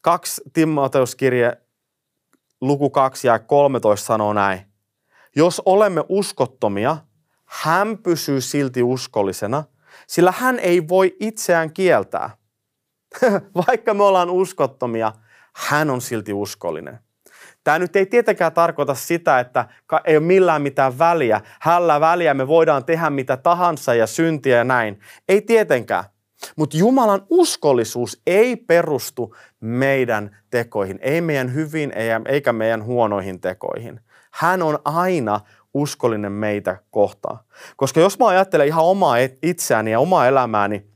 2 0.00 0.42
Timoteuskirje 0.52 1.52
luku 2.60 2.90
2 2.90 3.26
ja 3.26 3.38
13 3.38 4.06
sanoo 4.06 4.32
näin. 4.32 4.60
Jos 5.36 5.62
olemme 5.64 6.04
uskottomia, 6.08 6.96
hän 7.44 7.98
pysyy 7.98 8.40
silti 8.40 8.82
uskollisena, 8.82 9.64
sillä 10.06 10.32
hän 10.36 10.58
ei 10.58 10.88
voi 10.88 11.16
itseään 11.20 11.72
kieltää. 11.72 12.30
Vaikka 13.66 13.94
me 13.94 14.02
ollaan 14.02 14.30
uskottomia, 14.30 15.12
hän 15.54 15.90
on 15.90 16.00
silti 16.00 16.32
uskollinen. 16.32 16.98
Tämä 17.64 17.78
nyt 17.78 17.96
ei 17.96 18.06
tietenkään 18.06 18.52
tarkoita 18.52 18.94
sitä, 18.94 19.40
että 19.40 19.68
ei 20.04 20.16
ole 20.16 20.26
millään 20.26 20.62
mitään 20.62 20.98
väliä. 20.98 21.40
Hällä 21.60 22.00
väliä 22.00 22.34
me 22.34 22.48
voidaan 22.48 22.84
tehdä 22.84 23.10
mitä 23.10 23.36
tahansa 23.36 23.94
ja 23.94 24.06
syntiä 24.06 24.56
ja 24.56 24.64
näin. 24.64 25.00
Ei 25.28 25.42
tietenkään. 25.42 26.04
Mutta 26.56 26.76
Jumalan 26.76 27.26
uskollisuus 27.30 28.22
ei 28.26 28.56
perustu 28.56 29.36
meidän 29.60 30.36
tekoihin, 30.50 30.98
ei 31.02 31.20
meidän 31.20 31.54
hyvin 31.54 31.92
eikä 32.28 32.52
meidän 32.52 32.84
huonoihin 32.84 33.40
tekoihin. 33.40 34.00
Hän 34.30 34.62
on 34.62 34.78
aina 34.84 35.40
uskollinen 35.74 36.32
meitä 36.32 36.76
kohtaan. 36.90 37.38
Koska 37.76 38.00
jos 38.00 38.18
mä 38.18 38.26
ajattelen 38.26 38.66
ihan 38.66 38.84
omaa 38.84 39.14
itseäni 39.42 39.90
ja 39.90 40.00
omaa 40.00 40.26
elämääni, 40.26 40.86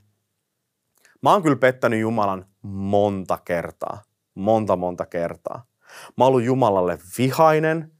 mä 1.21 1.31
oon 1.31 1.43
kyllä 1.43 1.55
pettänyt 1.55 1.99
Jumalan 1.99 2.45
monta 2.61 3.37
kertaa. 3.45 4.01
Monta, 4.35 4.75
monta 4.75 5.05
kertaa. 5.05 5.65
Mä 6.17 6.25
oon 6.25 6.43
Jumalalle 6.43 6.99
vihainen, 7.17 7.91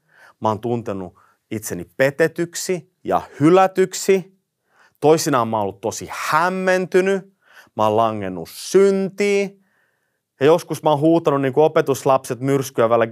mä 0.41 0.47
oon 0.47 0.59
tuntenut 0.59 1.19
itseni 1.51 1.85
petetyksi 1.97 2.93
ja 3.03 3.21
hylätyksi. 3.39 4.39
Toisinaan 4.99 5.47
mä 5.47 5.57
oon 5.57 5.63
ollut 5.63 5.81
tosi 5.81 6.09
hämmentynyt, 6.11 7.33
mä 7.77 7.83
oon 7.83 7.97
langennut 7.97 8.49
syntiin. 8.51 9.62
Ja 10.43 10.47
joskus 10.47 10.83
mä 10.83 10.89
oon 10.89 10.99
huutanut 10.99 11.41
niin 11.41 11.53
kuin 11.53 11.63
opetuslapset 11.63 12.39
myrskyä 12.39 12.89
välillä 12.89 13.07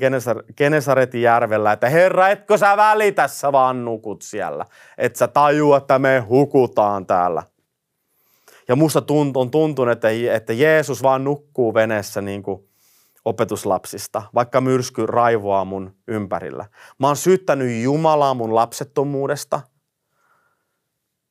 Genesaretin 0.57 1.21
järvellä, 1.21 1.71
että 1.71 1.89
herra, 1.89 2.29
etkö 2.29 2.57
sä 2.57 2.77
välitä, 2.77 3.27
sä 3.27 3.51
vaan 3.51 3.85
nukut 3.85 4.21
siellä. 4.21 4.65
Et 4.97 5.15
sä 5.15 5.27
tajua, 5.27 5.77
että 5.77 6.00
me 6.00 6.19
hukutaan 6.19 7.05
täällä. 7.05 7.43
Ja 8.67 8.75
musta 8.75 9.01
tunt, 9.01 9.38
on 9.38 9.51
tuntunut, 9.51 9.91
että, 9.91 10.07
että 10.31 10.53
Jeesus 10.53 11.03
vaan 11.03 11.23
nukkuu 11.23 11.73
veneessä 11.73 12.21
niin 12.21 12.43
kuin 12.43 12.69
opetuslapsista, 13.25 14.23
vaikka 14.35 14.61
myrsky 14.61 15.05
raivoaa 15.05 15.65
mun 15.65 15.95
ympärillä. 16.07 16.65
Mä 17.00 17.07
oon 17.07 17.17
syyttänyt 17.17 17.83
Jumalaa 17.83 18.33
mun 18.33 18.55
lapsettomuudesta. 18.55 19.61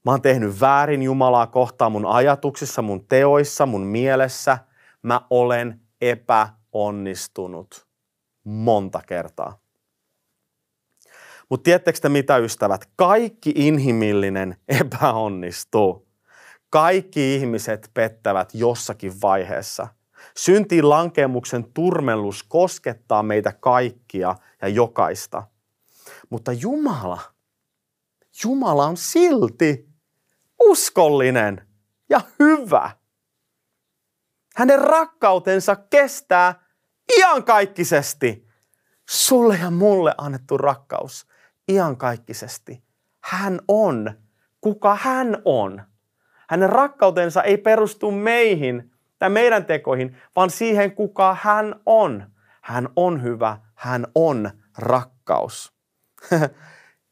Mä 0.05 0.11
oon 0.11 0.23
tehnyt 0.23 0.61
väärin 0.61 1.03
Jumalaa 1.03 1.47
kohtaan 1.47 1.93
mun 1.93 2.07
ajatuksissa, 2.07 2.83
mun 2.83 3.07
teoissa, 3.07 3.67
mun 3.67 3.87
mielessä. 3.87 4.59
Mä 5.03 5.21
olen 5.31 5.81
epäonnistunut 6.01 7.87
monta 8.45 9.01
kertaa. 9.07 9.61
Mutta 11.49 11.65
tiedättekö 11.65 11.99
te 12.03 12.09
mitä 12.09 12.37
ystävät? 12.37 12.91
Kaikki 12.97 13.53
inhimillinen 13.57 14.57
epäonnistuu. 14.69 16.09
Kaikki 16.71 17.35
ihmiset 17.35 17.91
pettävät 17.95 18.55
jossakin 18.55 19.21
vaiheessa. 19.23 19.89
Syntiin 20.37 20.89
lankemuksen 20.89 21.65
turmellus 21.65 22.43
koskettaa 22.43 23.23
meitä 23.23 23.53
kaikkia 23.53 24.37
ja 24.63 24.69
jokaista. 24.69 25.43
Mutta 26.31 26.53
Jumala, 26.53 27.21
Jumala 28.45 28.87
on 28.87 28.97
silti 28.97 29.89
uskollinen 30.61 31.69
ja 32.11 32.21
hyvä. 32.39 32.91
Hänen 34.61 34.79
rakkautensa 34.79 35.77
kestää 35.77 36.55
iankaikkisesti. 37.19 38.49
Sulle 39.11 39.59
ja 39.63 39.71
mulle 39.71 40.15
annettu 40.19 40.59
rakkaus 40.59 41.27
iankaikkisesti. 41.73 42.85
Hän 43.25 43.61
on, 43.69 44.13
kuka 44.61 44.99
hän 45.01 45.43
on. 45.45 45.83
Hänen 46.49 46.71
rakkautensa 46.71 47.43
ei 47.43 47.59
perustu 47.59 48.11
meihin 48.11 48.91
tai 49.19 49.31
meidän 49.31 49.65
tekoihin, 49.65 50.17
vaan 50.37 50.51
siihen, 50.51 50.95
kuka 50.95 51.37
hän 51.41 51.75
on. 51.87 52.33
Hän 52.63 52.89
on 52.97 53.23
hyvä, 53.23 53.59
hän 53.75 54.07
on 54.15 54.51
rakkaus. 54.79 55.73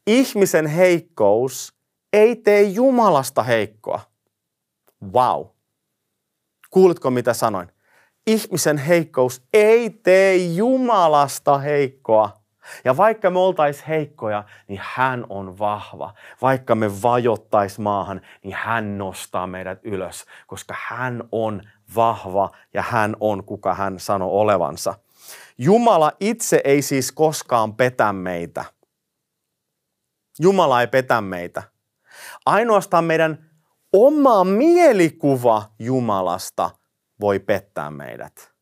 Ihmisen 0.06 0.66
heikkous 0.66 1.74
ei 2.12 2.36
tee 2.36 2.62
Jumalasta 2.62 3.42
heikkoa. 3.42 4.00
Wow. 5.12 5.57
Kuulitko 6.70 7.10
mitä 7.10 7.34
sanoin? 7.34 7.68
Ihmisen 8.26 8.78
heikkous 8.78 9.42
ei 9.52 9.90
tee 9.90 10.36
Jumalasta 10.36 11.58
heikkoa. 11.58 12.38
Ja 12.84 12.96
vaikka 12.96 13.30
me 13.30 13.38
oltais 13.38 13.88
heikkoja, 13.88 14.44
niin 14.68 14.80
hän 14.82 15.26
on 15.28 15.58
vahva. 15.58 16.14
Vaikka 16.42 16.74
me 16.74 17.02
vajottais 17.02 17.78
maahan, 17.78 18.20
niin 18.42 18.54
hän 18.58 18.98
nostaa 18.98 19.46
meidät 19.46 19.78
ylös, 19.82 20.24
koska 20.46 20.74
hän 20.86 21.22
on 21.32 21.62
vahva 21.96 22.50
ja 22.74 22.82
hän 22.82 23.16
on 23.20 23.44
kuka 23.44 23.74
hän 23.74 24.00
sanoo 24.00 24.40
olevansa. 24.40 24.94
Jumala 25.58 26.12
itse 26.20 26.60
ei 26.64 26.82
siis 26.82 27.12
koskaan 27.12 27.74
petä 27.74 28.12
meitä. 28.12 28.64
Jumala 30.38 30.80
ei 30.80 30.86
petä 30.86 31.20
meitä. 31.20 31.62
Ainoastaan 32.46 33.04
meidän 33.04 33.47
oma 33.92 34.44
mielikuva 34.44 35.62
Jumalasta 35.78 36.70
voi 37.20 37.38
pettää 37.38 37.90
meidät. 37.90 38.52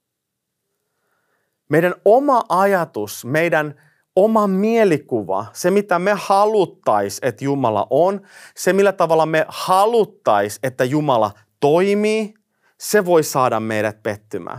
Meidän 1.68 1.94
oma 2.04 2.42
ajatus, 2.48 3.24
meidän 3.24 3.74
oma 4.16 4.46
mielikuva, 4.46 5.46
se 5.52 5.70
mitä 5.70 5.98
me 5.98 6.12
haluttais, 6.14 7.18
että 7.22 7.44
Jumala 7.44 7.86
on, 7.90 8.20
se 8.56 8.72
millä 8.72 8.92
tavalla 8.92 9.26
me 9.26 9.46
haluttais, 9.48 10.58
että 10.62 10.84
Jumala 10.84 11.30
toimii, 11.60 12.34
se 12.78 13.04
voi 13.04 13.22
saada 13.22 13.60
meidät 13.60 14.02
pettymään. 14.02 14.58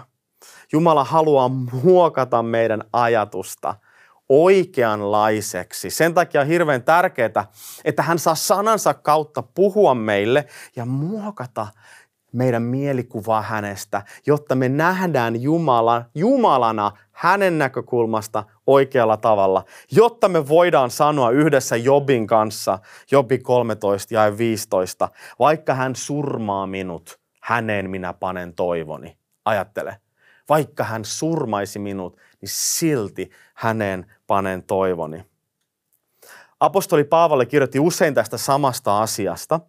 Jumala 0.72 1.04
haluaa 1.04 1.50
muokata 1.84 2.44
meidän 2.44 2.84
ajatusta– 2.94 3.76
oikeanlaiseksi. 4.30 5.90
Sen 5.90 6.14
takia 6.14 6.42
on 6.42 6.48
hirveän 6.48 6.84
tärkeää, 6.84 7.48
että 7.86 8.04
hän 8.04 8.20
saa 8.20 8.36
sanansa 8.36 8.94
kautta 8.94 9.42
puhua 9.42 9.96
meille 9.96 10.46
ja 10.76 10.86
muokata 10.86 11.68
meidän 12.32 12.64
mielikuvaa 12.64 13.42
hänestä, 13.42 14.02
jotta 14.26 14.56
me 14.56 14.70
nähdään 14.70 15.42
Jumala, 15.42 16.06
Jumalana 16.16 16.92
hänen 17.12 17.58
näkökulmasta 17.58 18.44
oikealla 18.68 19.18
tavalla, 19.18 19.64
jotta 19.92 20.30
me 20.30 20.48
voidaan 20.48 20.92
sanoa 20.92 21.32
yhdessä 21.32 21.76
Jobin 21.76 22.28
kanssa, 22.28 22.80
Jobi 23.12 23.38
13 23.38 24.14
ja 24.14 24.38
15, 24.38 25.10
vaikka 25.40 25.74
hän 25.74 25.96
surmaa 25.96 26.68
minut, 26.68 27.20
häneen 27.42 27.90
minä 27.90 28.14
panen 28.14 28.54
toivoni. 28.54 29.18
Ajattele, 29.46 29.98
Vaikka 30.50 30.84
hän 30.84 31.06
surmaisi 31.06 31.80
minut, 31.80 32.18
niin 32.42 32.50
silti 32.50 33.30
häneen 33.58 34.06
panen 34.28 34.64
toivoni. 34.64 35.26
Apostoli 36.60 37.04
Paavalle 37.04 37.46
kirjoitti 37.46 37.80
usein 37.80 38.14
tästä 38.14 38.38
samasta 38.38 39.02
asiasta. 39.02 39.60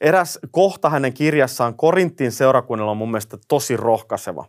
Eräs 0.00 0.38
kohta 0.50 0.90
hänen 0.90 1.12
kirjassaan 1.12 1.74
Korintin 1.74 2.32
seurakunnalla 2.32 2.90
on 2.90 2.96
mun 2.96 3.10
mielestä 3.10 3.38
tosi 3.48 3.76
rohkaiseva. 3.76 4.44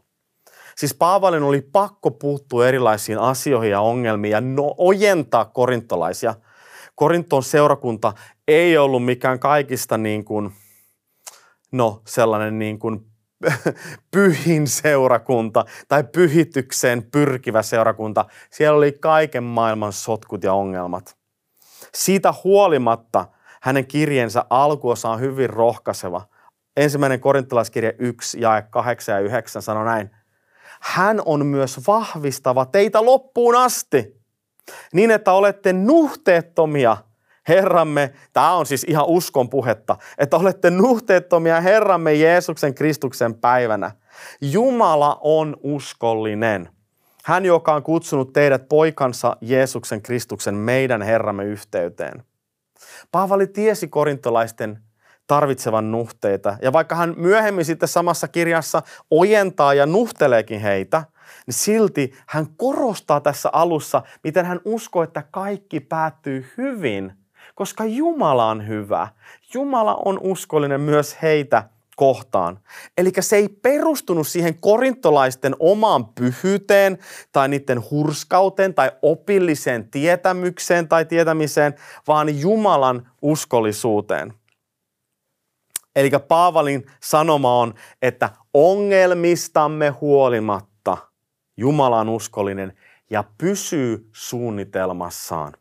Siis 0.77 0.93
Paavalin 0.93 1.43
oli 1.43 1.61
pakko 1.61 2.11
puuttua 2.11 2.67
erilaisiin 2.67 3.19
asioihin 3.19 3.71
ja 3.71 3.81
ongelmiin 3.81 4.31
ja 4.31 4.41
no, 4.41 4.75
ojentaa 4.77 5.45
korintolaisia. 5.45 6.35
Korinton 6.95 7.43
seurakunta 7.43 8.13
ei 8.47 8.77
ollut 8.77 9.05
mikään 9.05 9.39
kaikista 9.39 9.97
niin 9.97 10.25
kuin, 10.25 10.51
no 11.71 12.01
sellainen 12.07 12.59
niin 12.59 12.79
kuin 12.79 13.10
pyhin 14.11 14.67
seurakunta 14.67 15.65
tai 15.87 16.03
pyhitykseen 16.03 17.03
pyrkivä 17.11 17.61
seurakunta. 17.61 18.25
Siellä 18.51 18.77
oli 18.77 18.91
kaiken 18.91 19.43
maailman 19.43 19.93
sotkut 19.93 20.43
ja 20.43 20.53
ongelmat. 20.53 21.17
Siitä 21.93 22.33
huolimatta 22.43 23.25
hänen 23.61 23.87
kirjeensä 23.87 24.45
alkuosa 24.49 25.09
on 25.09 25.19
hyvin 25.19 25.49
rohkaiseva. 25.49 26.21
Ensimmäinen 26.77 27.19
korintolaiskirje 27.19 27.95
1, 27.99 28.41
jae 28.41 28.61
8 28.61 29.15
ja 29.15 29.19
9 29.19 29.61
sanoo 29.61 29.83
näin. 29.83 30.09
Hän 30.81 31.21
on 31.25 31.45
myös 31.45 31.87
vahvistava 31.87 32.65
teitä 32.65 33.05
loppuun 33.05 33.55
asti, 33.55 34.21
niin 34.93 35.11
että 35.11 35.31
olette 35.31 35.73
nuhteettomia– 35.73 36.97
Herramme, 37.47 38.13
tämä 38.33 38.53
on 38.53 38.65
siis 38.65 38.83
ihan 38.83 39.05
uskon 39.07 39.49
puhetta, 39.49 39.97
että 40.17 40.37
olette 40.37 40.71
nuhteettomia 40.71 41.61
Herramme 41.61 42.13
Jeesuksen 42.13 42.75
Kristuksen 42.75 43.33
päivänä. 43.33 43.91
Jumala 44.41 45.17
on 45.21 45.57
uskollinen. 45.63 46.69
Hän, 47.25 47.45
joka 47.45 47.73
on 47.73 47.83
kutsunut 47.83 48.33
teidät 48.33 48.69
poikansa 48.69 49.37
Jeesuksen 49.41 50.01
Kristuksen 50.01 50.55
meidän 50.55 51.01
Herramme 51.01 51.43
yhteyteen. 51.43 52.23
Paavali 53.11 53.47
tiesi 53.47 53.87
korintolaisten 53.87 54.79
tarvitsevan 55.27 55.91
nuhteita. 55.91 56.57
Ja 56.61 56.73
vaikka 56.73 56.95
hän 56.95 57.13
myöhemmin 57.17 57.65
sitten 57.65 57.89
samassa 57.89 58.27
kirjassa 58.27 58.81
ojentaa 59.11 59.73
ja 59.73 59.85
nuhteleekin 59.85 60.61
heitä, 60.61 61.03
niin 61.47 61.53
silti 61.53 62.13
hän 62.27 62.47
korostaa 62.57 63.19
tässä 63.19 63.49
alussa, 63.53 64.01
miten 64.23 64.45
hän 64.45 64.59
uskoo, 64.65 65.03
että 65.03 65.23
kaikki 65.31 65.79
päättyy 65.79 66.45
hyvin– 66.57 67.13
koska 67.55 67.85
Jumala 67.85 68.45
on 68.49 68.67
hyvä. 68.67 69.07
Jumala 69.53 69.95
on 70.05 70.19
uskollinen 70.21 70.81
myös 70.81 71.17
heitä 71.21 71.63
kohtaan. 71.95 72.59
Eli 72.97 73.11
se 73.19 73.35
ei 73.35 73.49
perustunut 73.49 74.27
siihen 74.27 74.57
korintolaisten 74.59 75.55
omaan 75.59 76.05
pyhyyteen 76.05 76.97
tai 77.31 77.49
niiden 77.49 77.81
hurskauteen 77.91 78.73
tai 78.73 78.91
opilliseen 79.01 79.89
tietämykseen 79.89 80.87
tai 80.87 81.05
tietämiseen, 81.05 81.73
vaan 82.07 82.39
Jumalan 82.39 83.11
uskollisuuteen. 83.21 84.33
Eli 85.95 86.11
Paavalin 86.27 86.85
sanoma 87.03 87.59
on, 87.59 87.73
että 88.01 88.29
ongelmistamme 88.53 89.89
huolimatta 89.89 90.97
Jumala 91.57 91.99
on 91.99 92.09
uskollinen 92.09 92.77
ja 93.09 93.23
pysyy 93.37 94.09
suunnitelmassaan. 94.11 95.53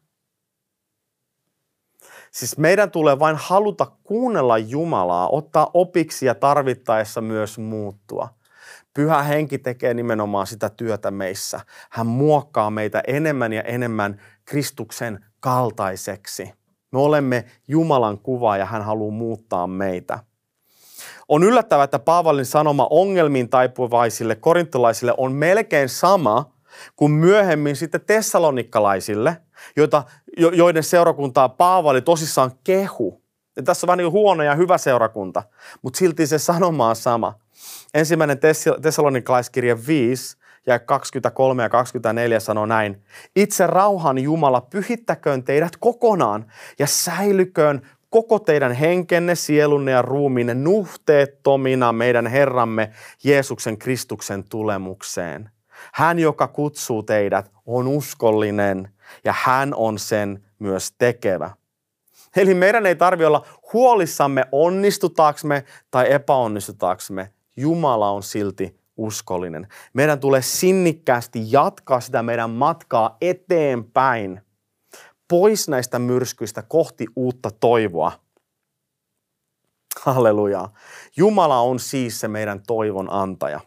Siis 2.31 2.59
meidän 2.59 2.91
tulee 2.91 3.19
vain 3.19 3.37
haluta 3.37 3.87
kuunnella 4.03 4.59
Jumalaa, 4.59 5.29
ottaa 5.29 5.71
opiksi 5.75 6.27
ja 6.27 6.35
tarvittaessa 6.35 7.21
myös 7.21 7.59
muuttua. 7.59 8.29
Pyhä 8.95 9.23
henki 9.23 9.59
tekee 9.59 9.95
nimenomaan 9.95 10.47
sitä 10.47 10.69
työtä 10.69 11.11
meissä. 11.11 11.61
Hän 11.91 12.07
muokkaa 12.07 12.71
meitä 12.71 13.03
enemmän 13.07 13.53
ja 13.53 13.63
enemmän 13.63 14.21
Kristuksen 14.45 15.25
kaltaiseksi. 15.41 16.53
Me 16.93 16.99
olemme 16.99 17.45
Jumalan 17.69 18.19
kuva 18.19 18.57
ja 18.57 18.65
hän 18.65 18.83
haluaa 18.83 19.13
muuttaa 19.13 19.67
meitä. 19.67 20.19
On 21.29 21.45
yllättävää, 21.45 21.85
että 21.85 21.99
Paavalin 21.99 22.47
sanoma 22.47 22.87
ongelmiin 22.91 23.49
taipuvaisille 23.49 24.35
korintolaisille 24.35 25.15
on 25.17 25.33
melkein 25.33 25.89
sama 25.89 26.53
kuin 26.97 27.13
myöhemmin 27.13 27.77
sitten 27.77 28.01
tessalonikkalaisille– 28.07 29.37
joita, 29.77 30.03
jo, 30.37 30.51
joiden 30.51 30.83
seurakuntaa 30.83 31.49
Paavali 31.49 32.03
tosissaan 32.03 32.51
kehu. 32.65 33.23
Ja 33.57 33.63
tässä 33.63 33.87
on 33.87 33.89
vähän 33.89 33.99
niin 33.99 34.13
huono 34.13 34.43
ja 34.43 34.55
hyvä 34.55 34.79
seurakunta, 34.79 35.43
mutta 35.83 35.99
silti 35.99 36.27
se 36.27 36.39
sanoma 36.39 36.89
on 36.89 36.97
sama. 36.97 37.35
Ensimmäinen 37.95 38.39
Tessalonikalaiskirje 38.83 39.87
5 39.87 40.37
ja 40.67 40.79
23 40.79 41.63
ja 41.63 41.69
24 41.69 42.41
sanoo 42.41 42.67
näin. 42.67 43.03
Itse 43.37 43.67
rauhan 43.67 44.19
Jumala 44.19 44.61
pyhittäköön 44.61 45.45
teidät 45.45 45.77
kokonaan 45.81 46.53
ja 46.79 46.87
säilyköön 46.87 47.83
koko 48.11 48.39
teidän 48.39 48.73
henkenne, 48.73 49.35
sielunne 49.35 49.91
ja 49.91 50.03
ruumiinne 50.03 50.55
nuhteettomina 50.55 51.93
meidän 51.93 52.27
Herramme 52.27 52.91
Jeesuksen 53.25 53.79
Kristuksen 53.79 54.45
tulemukseen. 54.45 55.51
Hän, 55.93 56.19
joka 56.19 56.49
kutsuu 56.49 57.03
teidät, 57.03 57.51
on 57.67 57.89
uskollinen 57.89 58.89
ja 59.25 59.35
hän 59.37 59.75
on 59.75 59.99
sen 59.99 60.45
myös 60.59 60.93
tekevä. 60.99 61.51
Eli 62.37 62.55
meidän 62.55 62.87
ei 62.87 62.97
tarvi 62.97 63.25
olla 63.25 63.47
huolissamme 63.73 64.45
onnistutaaksemme 64.53 65.65
tai 65.91 66.13
epäonnistutaaksemme. 66.13 67.33
Jumala 67.57 68.11
on 68.11 68.23
silti 68.23 68.81
uskollinen. 68.97 69.69
Meidän 69.93 70.21
tulee 70.21 70.43
sinnikkäästi 70.43 71.53
jatkaa 71.53 72.01
sitä 72.01 72.23
meidän 72.23 72.51
matkaa 72.51 73.17
eteenpäin, 73.21 74.41
pois 75.29 75.69
näistä 75.69 75.99
myrskyistä 75.99 76.63
kohti 76.63 77.07
uutta 77.17 77.51
toivoa. 77.51 78.13
Halleluja. 80.01 80.69
Jumala 81.17 81.61
on 81.61 81.79
siis 81.79 82.21
se 82.21 82.29
meidän 82.29 82.63
toivon 82.67 83.13
antaja. 83.13 83.61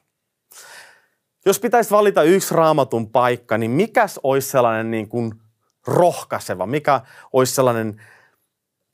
Jos 1.45 1.59
pitäisi 1.59 1.91
valita 1.91 2.23
yksi 2.23 2.55
raamatun 2.55 3.09
paikka, 3.09 3.57
niin 3.57 3.71
mikäs 3.71 4.19
olisi 4.23 4.49
sellainen 4.49 4.91
niin 4.91 5.09
kuin 5.09 5.33
rohkaiseva? 5.87 6.65
Mikä 6.65 7.01
olisi 7.33 7.55
sellainen 7.55 8.01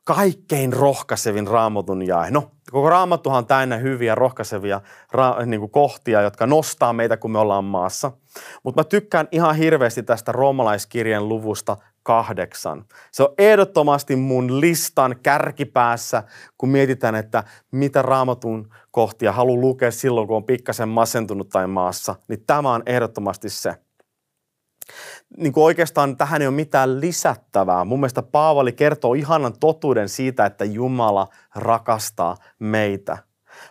kaikkein 0.05 0.73
rohkaisevin 0.73 1.47
raamatun 1.47 2.07
jae? 2.07 2.31
No, 2.31 2.51
koko 2.71 2.89
raamattuhan 2.89 3.37
on 3.37 3.45
täynnä 3.45 3.77
hyviä 3.77 4.15
rohkaisevia 4.15 4.81
ra- 5.15 5.45
niin 5.45 5.59
kuin 5.59 5.71
kohtia, 5.71 6.21
jotka 6.21 6.47
nostaa 6.47 6.93
meitä, 6.93 7.17
kun 7.17 7.31
me 7.31 7.39
ollaan 7.39 7.63
maassa. 7.63 8.11
Mutta 8.63 8.79
mä 8.79 8.83
tykkään 8.83 9.27
ihan 9.31 9.55
hirveästi 9.55 10.03
tästä 10.03 10.31
roomalaiskirjan 10.31 11.29
luvusta 11.29 11.77
kahdeksan. 12.09 12.85
Se 13.11 13.23
on 13.23 13.33
ehdottomasti 13.37 14.15
mun 14.15 14.61
listan 14.61 15.15
kärkipäässä, 15.23 16.23
kun 16.57 16.69
mietitään, 16.69 17.15
että 17.15 17.43
mitä 17.71 18.01
raamatun 18.01 18.69
kohtia 18.91 19.31
haluan 19.31 19.61
lukea 19.61 19.91
silloin, 19.91 20.27
kun 20.27 20.35
on 20.35 20.43
pikkasen 20.43 20.89
masentunut 20.89 21.49
tai 21.49 21.67
maassa, 21.67 22.15
niin 22.27 22.43
tämä 22.47 22.73
on 22.73 22.83
ehdottomasti 22.85 23.49
se. 23.49 23.75
Niin 25.37 25.53
kuin 25.53 25.63
oikeastaan 25.63 26.17
tähän 26.17 26.41
ei 26.41 26.47
ole 26.47 26.55
mitään 26.55 27.01
lisättävää. 27.01 27.85
Mun 27.85 27.99
mielestä 27.99 28.21
Paavali 28.21 28.71
kertoo 28.71 29.13
ihanan 29.13 29.53
totuuden 29.59 30.09
siitä, 30.09 30.45
että 30.45 30.65
Jumala 30.65 31.27
rakastaa 31.55 32.37
meitä. 32.59 33.17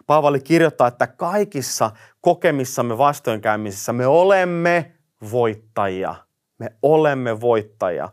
Paavali 0.06 0.40
kirjoittaa, 0.40 0.88
että 0.88 1.06
kaikissa 1.06 1.90
kokemissamme 2.20 2.98
vastoinkäymisissä 2.98 3.92
me 3.92 4.06
olemme 4.06 4.92
voittajia. 5.32 6.14
Me 6.58 6.72
olemme 6.82 7.40
voittajia. 7.40 8.08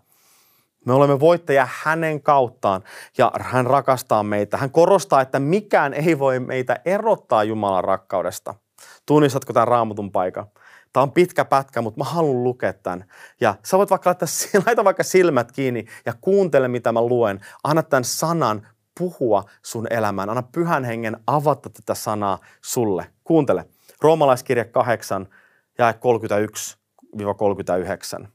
Me 0.86 0.94
olemme 0.94 1.20
voittajia 1.20 1.68
hänen 1.72 2.22
kauttaan 2.22 2.84
ja 3.18 3.32
hän 3.40 3.66
rakastaa 3.66 4.24
meitä. 4.24 4.58
Hän 4.58 4.72
korostaa, 4.72 5.22
että 5.22 5.40
mikään 5.40 5.94
ei 5.94 6.20
voi 6.20 6.40
meitä 6.40 6.80
erottaa 6.86 7.44
Jumalan 7.44 7.84
rakkaudesta. 7.84 8.56
Tunnistatko 9.06 9.54
tämän 9.54 9.68
raamatun 9.68 10.12
paikan? 10.12 10.48
Tämä 10.94 11.02
on 11.02 11.12
pitkä 11.12 11.46
pätkä, 11.46 11.82
mutta 11.82 11.98
mä 11.98 12.04
haluan 12.04 12.44
lukea 12.44 12.74
tämän. 12.74 13.06
Ja 13.42 13.56
sä 13.66 13.78
voit 13.78 13.90
vaikka 13.90 14.10
laittaa, 14.10 14.28
laita 14.66 14.84
vaikka 14.84 15.04
silmät 15.04 15.52
kiinni 15.52 15.86
ja 16.06 16.14
kuuntele, 16.22 16.68
mitä 16.68 16.92
mä 16.92 17.02
luen. 17.02 17.40
Anna 17.64 17.84
tämän 17.84 18.04
sanan 18.04 18.68
puhua 19.00 19.44
sun 19.62 19.88
elämään. 19.90 20.30
Anna 20.30 20.44
pyhän 20.44 20.84
hengen 20.84 21.18
avata 21.28 21.70
tätä 21.70 21.96
sanaa 21.96 22.40
sulle. 22.62 23.08
Kuuntele. 23.24 23.66
Roomalaiskirja 24.02 24.66
8, 24.66 25.28
ja 25.78 25.94
31-39. 28.22 28.28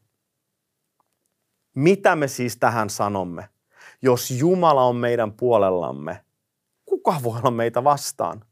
Mitä 1.81 2.16
me 2.16 2.29
siis 2.29 2.57
tähän 2.57 2.90
sanomme? 2.90 3.49
Jos 4.03 4.31
Jumala 4.31 4.85
on 4.85 4.97
meidän 4.97 5.33
puolellamme, 5.33 6.21
kuka 6.85 7.14
voi 7.23 7.38
olla 7.38 7.51
meitä 7.51 7.85
vastaan? 7.85 8.45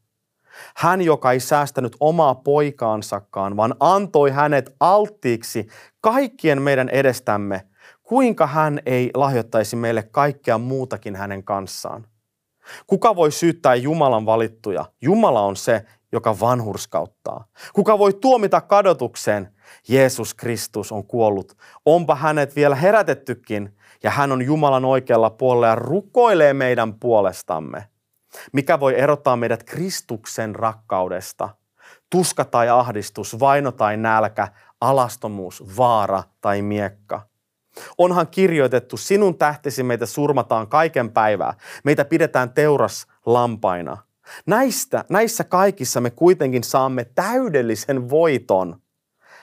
Hän, 0.75 1.01
joka 1.01 1.31
ei 1.31 1.39
säästänyt 1.39 1.95
omaa 1.99 2.35
poikaansakaan, 2.35 3.57
vaan 3.57 3.75
antoi 3.79 4.31
hänet 4.31 4.75
alttiiksi 4.79 5.67
kaikkien 6.01 6.61
meidän 6.61 6.89
edestämme, 6.89 7.67
kuinka 8.03 8.47
hän 8.47 8.79
ei 8.85 9.11
lahjoittaisi 9.13 9.75
meille 9.75 10.03
kaikkea 10.03 10.57
muutakin 10.57 11.15
hänen 11.15 11.43
kanssaan? 11.43 12.07
Kuka 12.87 13.15
voi 13.15 13.31
syyttää 13.31 13.75
Jumalan 13.75 14.25
valittuja? 14.25 14.85
Jumala 15.01 15.41
on 15.41 15.55
se, 15.55 15.85
joka 16.11 16.39
vanhurskauttaa? 16.39 17.45
Kuka 17.73 17.99
voi 17.99 18.13
tuomita 18.13 18.61
kadotukseen? 18.61 19.53
Jeesus 19.87 20.33
Kristus 20.33 20.91
on 20.91 21.03
kuollut. 21.03 21.57
Onpa 21.85 22.15
hänet 22.15 22.55
vielä 22.55 22.75
herätettykin 22.75 23.77
ja 24.03 24.11
hän 24.11 24.31
on 24.31 24.41
Jumalan 24.41 24.85
oikealla 24.85 25.29
puolella 25.29 25.67
ja 25.67 25.75
rukoilee 25.75 26.53
meidän 26.53 26.93
puolestamme. 26.93 27.87
Mikä 28.53 28.79
voi 28.79 28.99
erottaa 28.99 29.35
meidät 29.35 29.63
Kristuksen 29.63 30.55
rakkaudesta? 30.55 31.49
Tuska 32.09 32.45
tai 32.45 32.69
ahdistus, 32.69 33.39
vaino 33.39 33.71
tai 33.71 33.97
nälkä, 33.97 34.47
alastomuus, 34.81 35.77
vaara 35.77 36.23
tai 36.41 36.61
miekka. 36.61 37.21
Onhan 37.97 38.27
kirjoitettu, 38.27 38.97
sinun 38.97 39.37
tähtesi 39.37 39.83
meitä 39.83 40.05
surmataan 40.05 40.67
kaiken 40.67 41.11
päivää. 41.11 41.53
Meitä 41.83 42.05
pidetään 42.05 42.53
teuras 42.53 43.07
lampaina. 43.25 43.97
Näistä, 44.45 45.05
näissä 45.09 45.43
kaikissa 45.43 46.01
me 46.01 46.09
kuitenkin 46.09 46.63
saamme 46.63 47.05
täydellisen 47.15 48.09
voiton 48.09 48.81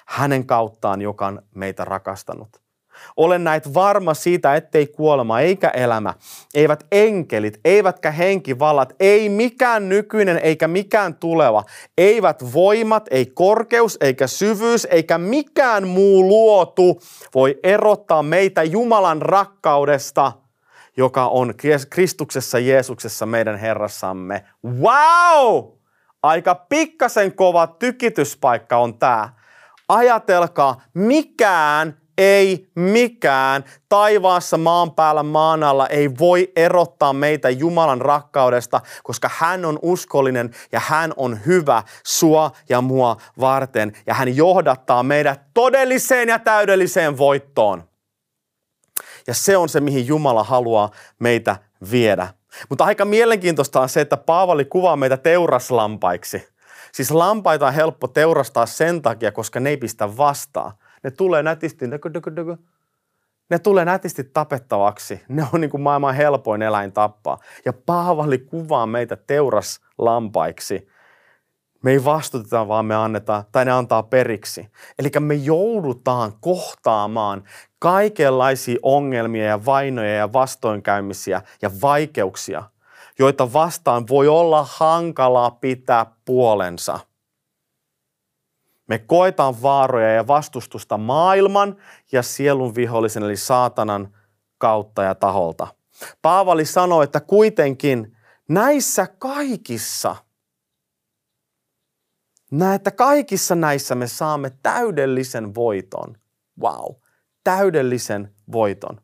hänen 0.07 0.47
kauttaan, 0.47 1.03
joka 1.03 1.27
on 1.27 1.43
meitä 1.55 1.85
rakastanut. 1.85 2.49
Olen 3.17 3.45
näet 3.45 3.75
varma 3.75 4.15
siitä, 4.15 4.55
ettei 4.55 4.87
kuolema 4.87 5.41
eikä 5.41 5.69
elämä, 5.69 6.15
eivät 6.55 6.87
enkelit, 6.93 7.61
eivätkä 7.65 8.11
henkivallat, 8.11 8.93
ei 9.01 9.29
mikään 9.29 9.89
nykyinen 9.89 10.39
eikä 10.39 10.69
mikään 10.69 11.15
tuleva, 11.15 11.65
eivät 11.99 12.53
voimat, 12.55 13.09
ei 13.11 13.27
korkeus 13.27 13.99
eikä 14.01 14.27
syvyys 14.27 14.85
eikä 14.91 15.19
mikään 15.19 15.89
muu 15.89 16.29
luotu 16.29 17.01
voi 17.35 17.61
erottaa 17.63 18.23
meitä 18.23 18.63
Jumalan 18.63 19.23
rakkaudesta, 19.23 20.33
joka 20.97 21.27
on 21.27 21.55
Kristuksessa 21.91 22.59
Jeesuksessa 22.59 23.27
meidän 23.27 23.57
Herrassamme. 23.59 24.45
Wow! 24.65 25.65
Aika 26.23 26.55
pikkasen 26.55 27.33
kova 27.33 27.67
tykityspaikka 27.67 28.77
on 28.77 28.99
tämä. 28.99 29.29
Ajatelkaa, 29.89 30.83
mikään 30.95 31.97
ei 32.19 32.69
mikään 32.75 33.65
taivaassa, 33.89 34.59
maan 34.59 34.95
päällä, 34.95 35.23
maan 35.23 35.63
alla 35.63 35.87
ei 35.87 36.11
voi 36.19 36.53
erottaa 36.57 37.13
meitä 37.13 37.51
Jumalan 37.51 38.01
rakkaudesta, 38.01 38.81
koska 39.03 39.31
hän 39.33 39.65
on 39.65 39.79
uskollinen 39.83 40.51
ja 40.73 40.81
hän 40.81 41.13
on 41.17 41.41
hyvä 41.47 41.83
sua 42.07 42.51
ja 42.69 42.81
mua 42.81 43.17
varten. 43.41 43.93
Ja 44.07 44.15
hän 44.15 44.37
johdattaa 44.37 45.03
meidät 45.03 45.41
todelliseen 45.55 46.29
ja 46.29 46.39
täydelliseen 46.39 47.19
voittoon. 47.19 47.89
Ja 49.27 49.35
se 49.35 49.57
on 49.57 49.69
se, 49.69 49.81
mihin 49.81 50.07
Jumala 50.07 50.45
haluaa 50.45 50.91
meitä 51.19 51.57
viedä. 51.91 52.29
Mutta 52.69 52.85
aika 52.85 53.05
mielenkiintoista 53.05 53.81
on 53.81 53.89
se, 53.89 54.01
että 54.01 54.17
Paavali 54.17 54.65
kuvaa 54.65 54.97
meitä 54.97 55.17
teuraslampaiksi. 55.17 56.49
Siis 56.97 57.11
lampaita 57.11 57.67
on 57.67 57.75
helppo 57.75 58.09
teurastaa 58.09 58.67
sen 58.67 59.03
takia, 59.03 59.33
koska 59.33 59.61
ne 59.61 59.71
ei 59.71 59.77
pistä 59.77 60.17
vastaan 60.17 60.73
ne 61.07 61.11
tulee 61.11 61.43
nätisti, 61.43 61.87
ne 63.51 63.59
tulee 63.59 63.85
nätisti 63.85 64.25
tapettavaksi. 64.25 65.23
Ne 65.29 65.47
on 65.53 65.61
niin 65.61 65.71
kuin 65.71 65.81
maailman 65.81 66.15
helpoin 66.15 66.63
eläin 66.63 66.93
tappaa. 66.93 67.39
Ja 67.65 67.73
Paavali 67.73 68.39
kuvaa 68.39 68.87
meitä 68.87 69.17
teuraslampaiksi. 69.17 70.89
Me 71.83 71.91
ei 71.91 72.05
vastuteta, 72.05 72.69
vaan 72.69 72.87
me 72.87 72.95
annetaan, 72.95 73.45
tai 73.53 73.65
ne 73.65 73.73
antaa 73.73 74.03
periksi. 74.03 74.69
Eli 74.99 75.11
me 75.21 75.35
joudutaan 75.35 76.33
kohtaamaan 76.41 77.45
kaikenlaisia 77.79 78.79
ongelmia 78.83 79.45
ja 79.45 79.65
vainoja 79.65 80.15
ja 80.15 80.33
vastoinkäymisiä 80.33 81.43
ja 81.63 81.71
vaikeuksia, 81.83 82.63
joita 83.19 83.53
vastaan 83.53 84.09
voi 84.09 84.29
olla 84.29 84.67
hankalaa 84.71 85.51
pitää 85.51 86.07
puolensa– 86.25 87.01
me 88.89 88.99
koetaan 88.99 89.63
vaaroja 89.63 90.13
ja 90.13 90.27
vastustusta 90.27 90.99
maailman 90.99 91.77
ja 92.13 92.23
sielun 92.23 92.75
vihollisen 92.75 93.23
eli 93.23 93.37
saatanan 93.37 94.17
kautta 94.59 95.03
ja 95.03 95.15
taholta. 95.15 95.67
Paavali 96.23 96.65
sanoi, 96.65 97.05
että 97.05 97.21
kuitenkin 97.21 98.17
näissä 98.49 99.07
kaikissa, 99.19 100.17
että 102.75 102.91
kaikissa 102.91 103.55
näissä 103.55 103.95
me 103.95 104.07
saamme 104.07 104.51
täydellisen 104.63 105.55
voiton. 105.55 106.17
Wow, 106.61 106.95
täydellisen 107.45 108.35
voiton. 108.53 109.01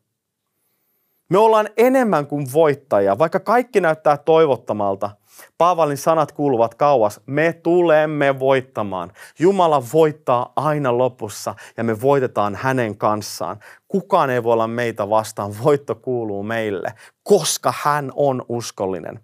Me 1.29 1.37
ollaan 1.37 1.69
enemmän 1.77 2.27
kuin 2.27 2.47
voittajia, 2.53 3.17
vaikka 3.17 3.39
kaikki 3.39 3.81
näyttää 3.81 4.17
toivottomalta– 4.17 5.09
Paavalin 5.57 5.97
sanat 5.97 6.31
kuuluvat 6.31 6.75
kauas. 6.75 7.21
Me 7.25 7.53
tulemme 7.63 8.39
voittamaan. 8.39 9.11
Jumala 9.39 9.83
voittaa 9.93 10.53
aina 10.55 10.97
lopussa 10.97 11.55
ja 11.77 11.83
me 11.83 12.01
voitetaan 12.01 12.55
hänen 12.55 12.97
kanssaan. 12.97 13.59
Kukaan 13.87 14.29
ei 14.29 14.43
voi 14.43 14.53
olla 14.53 14.67
meitä 14.67 15.09
vastaan. 15.09 15.53
Voitto 15.63 15.95
kuuluu 15.95 16.43
meille, 16.43 16.93
koska 17.23 17.73
hän 17.83 18.11
on 18.15 18.45
uskollinen. 18.49 19.19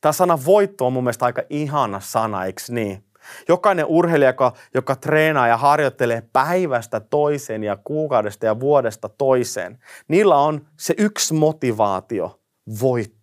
Tämä 0.00 0.12
sana 0.12 0.38
voitto 0.44 0.86
on 0.86 0.92
mun 0.92 1.04
mielestä 1.04 1.24
aika 1.24 1.42
ihana 1.50 2.00
sana, 2.00 2.44
eikö 2.44 2.60
niin? 2.68 3.04
Jokainen 3.48 3.86
urheilija, 3.88 4.28
joka, 4.28 4.52
joka 4.74 4.96
treenaa 4.96 5.48
ja 5.48 5.56
harjoittelee 5.56 6.22
päivästä 6.32 7.00
toiseen 7.00 7.64
ja 7.64 7.76
kuukaudesta 7.84 8.46
ja 8.46 8.60
vuodesta 8.60 9.08
toiseen, 9.08 9.78
niillä 10.08 10.36
on 10.36 10.66
se 10.76 10.94
yksi 10.98 11.34
motivaatio, 11.34 12.40
voitto 12.80 13.18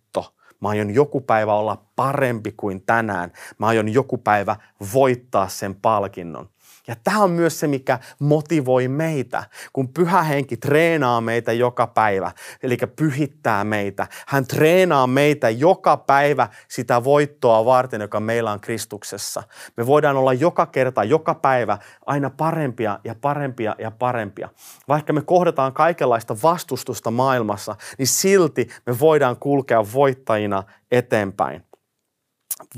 Mä 0.60 0.68
aion 0.68 0.94
joku 0.94 1.20
päivä 1.20 1.54
olla 1.54 1.84
parempi 1.96 2.52
kuin 2.56 2.82
tänään. 2.86 3.32
Mä 3.58 3.66
aion 3.66 3.88
joku 3.88 4.18
päivä 4.18 4.56
voittaa 4.94 5.48
sen 5.48 5.74
palkinnon. 5.74 6.48
Ja 6.88 6.96
tämä 7.04 7.22
on 7.22 7.30
myös 7.30 7.60
se, 7.60 7.66
mikä 7.66 7.98
motivoi 8.18 8.88
meitä, 8.88 9.44
kun 9.72 9.88
pyhä 9.88 10.22
henki 10.22 10.56
treenaa 10.56 11.20
meitä 11.20 11.52
joka 11.52 11.86
päivä, 11.86 12.32
eli 12.62 12.76
pyhittää 12.96 13.64
meitä. 13.64 14.06
Hän 14.28 14.46
treenaa 14.46 15.06
meitä 15.06 15.50
joka 15.50 15.96
päivä 15.96 16.48
sitä 16.68 17.04
voittoa 17.04 17.64
varten, 17.64 18.00
joka 18.00 18.20
meillä 18.20 18.52
on 18.52 18.60
Kristuksessa. 18.60 19.42
Me 19.76 19.86
voidaan 19.86 20.16
olla 20.16 20.32
joka 20.32 20.66
kerta, 20.66 21.04
joka 21.04 21.34
päivä 21.34 21.78
aina 22.06 22.30
parempia 22.30 22.98
ja 23.04 23.14
parempia 23.14 23.74
ja 23.78 23.90
parempia. 23.90 24.48
Vaikka 24.88 25.12
me 25.12 25.22
kohdataan 25.22 25.72
kaikenlaista 25.72 26.36
vastustusta 26.42 27.10
maailmassa, 27.10 27.76
niin 27.98 28.06
silti 28.06 28.68
me 28.86 28.98
voidaan 29.00 29.36
kulkea 29.36 29.84
voittajina 29.92 30.62
eteenpäin. 30.90 31.65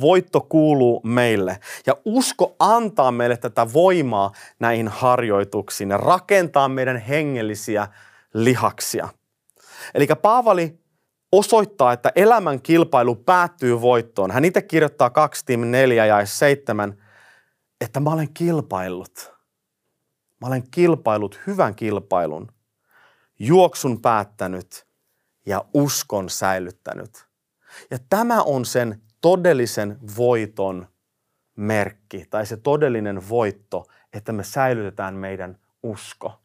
Voitto 0.00 0.40
kuuluu 0.40 1.00
meille 1.04 1.60
ja 1.86 1.94
usko 2.04 2.56
antaa 2.58 3.12
meille 3.12 3.36
tätä 3.36 3.72
voimaa 3.72 4.32
näihin 4.60 4.88
harjoituksiin 4.88 5.90
ja 5.90 5.96
rakentaa 5.96 6.68
meidän 6.68 6.96
hengellisiä 6.96 7.88
lihaksia. 8.34 9.08
Eli 9.94 10.06
Paavali 10.22 10.78
osoittaa, 11.32 11.92
että 11.92 12.12
elämän 12.16 12.62
kilpailu 12.62 13.14
päättyy 13.14 13.80
voittoon. 13.80 14.30
Hän 14.30 14.44
itse 14.44 14.62
kirjoittaa 14.62 15.10
2 15.10 15.44
Tim 15.46 15.60
4 15.60 16.06
ja 16.06 16.26
7, 16.26 17.02
että 17.80 18.00
mä 18.00 18.10
olen 18.10 18.32
kilpaillut. 18.34 19.32
Mä 20.40 20.46
olen 20.46 20.70
kilpailut 20.70 21.40
hyvän 21.46 21.74
kilpailun, 21.74 22.52
juoksun 23.38 24.02
päättänyt 24.02 24.86
ja 25.46 25.64
uskon 25.74 26.30
säilyttänyt. 26.30 27.28
Ja 27.90 27.98
tämä 28.10 28.42
on 28.42 28.64
sen 28.64 29.02
todellisen 29.20 29.98
voiton 30.16 30.86
merkki 31.56 32.26
tai 32.30 32.46
se 32.46 32.56
todellinen 32.56 33.28
voitto, 33.28 33.86
että 34.12 34.32
me 34.32 34.44
säilytetään 34.44 35.14
meidän 35.14 35.58
usko. 35.82 36.40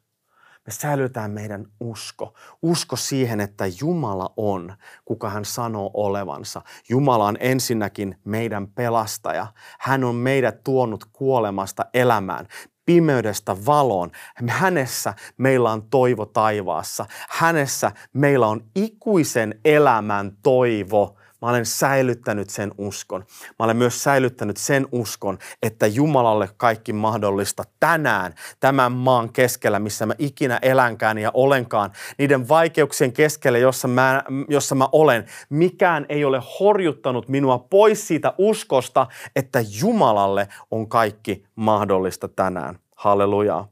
Me 0.65 0.71
säilytetään 0.73 1.31
meidän 1.31 1.65
usko. 1.79 2.33
Usko 2.62 2.95
siihen, 2.95 3.39
että 3.39 3.65
Jumala 3.81 4.33
on, 4.38 4.75
kuka 5.05 5.29
hän 5.29 5.45
sanoo 5.45 5.91
olevansa. 5.93 6.62
Jumala 6.89 7.25
on 7.25 7.38
ensinnäkin 7.39 8.17
meidän 8.23 8.67
pelastaja. 8.67 9.47
Hän 9.79 10.03
on 10.03 10.15
meidät 10.15 10.63
tuonut 10.63 11.05
kuolemasta 11.13 11.86
elämään 11.93 12.47
pimeydestä 12.86 13.65
valoon. 13.65 14.12
Hänessä 14.47 15.13
meillä 15.38 15.71
on 15.71 15.89
toivo 15.89 16.25
taivaassa. 16.25 17.05
Hänessä 17.29 17.91
meillä 18.13 18.47
on 18.47 18.63
ikuisen 18.75 19.59
elämän 19.65 20.38
toivo 20.43 21.17
Mä 21.43 21.49
olen 21.49 21.65
säilyttänyt 21.65 22.49
sen 22.49 22.71
uskon. 22.77 23.25
Mä 23.60 23.65
olen 23.65 23.77
myös 23.77 24.03
säilyttänyt 24.03 24.58
sen 24.58 24.88
uskon, 24.91 25.38
että 25.63 25.88
Jumalalle 25.88 26.49
kaikki 26.58 26.93
mahdollista 26.93 27.63
tänään, 27.79 28.34
tämän 28.60 28.91
maan 28.91 29.34
keskellä, 29.34 29.79
missä 29.79 30.06
mä 30.06 30.13
ikinä 30.19 30.60
elänkään 30.62 31.17
ja 31.17 31.32
olenkaan, 31.34 31.91
niiden 32.17 32.49
vaikeuksien 32.49 33.13
keskellä, 33.13 33.58
jossa 33.58 33.88
mä, 33.88 34.23
jossa 34.49 34.75
mä 34.75 34.89
olen, 34.91 35.25
mikään 35.49 36.06
ei 36.10 36.25
ole 36.25 36.41
horjuttanut 36.60 37.29
minua 37.29 37.58
pois 37.58 38.08
siitä 38.08 38.34
uskosta, 38.38 39.08
että 39.36 39.63
Jumalalle 39.82 40.47
on 40.71 40.89
kaikki 40.89 41.45
mahdollista 41.56 42.27
tänään. 42.27 42.79
Halleluja. 42.95 43.67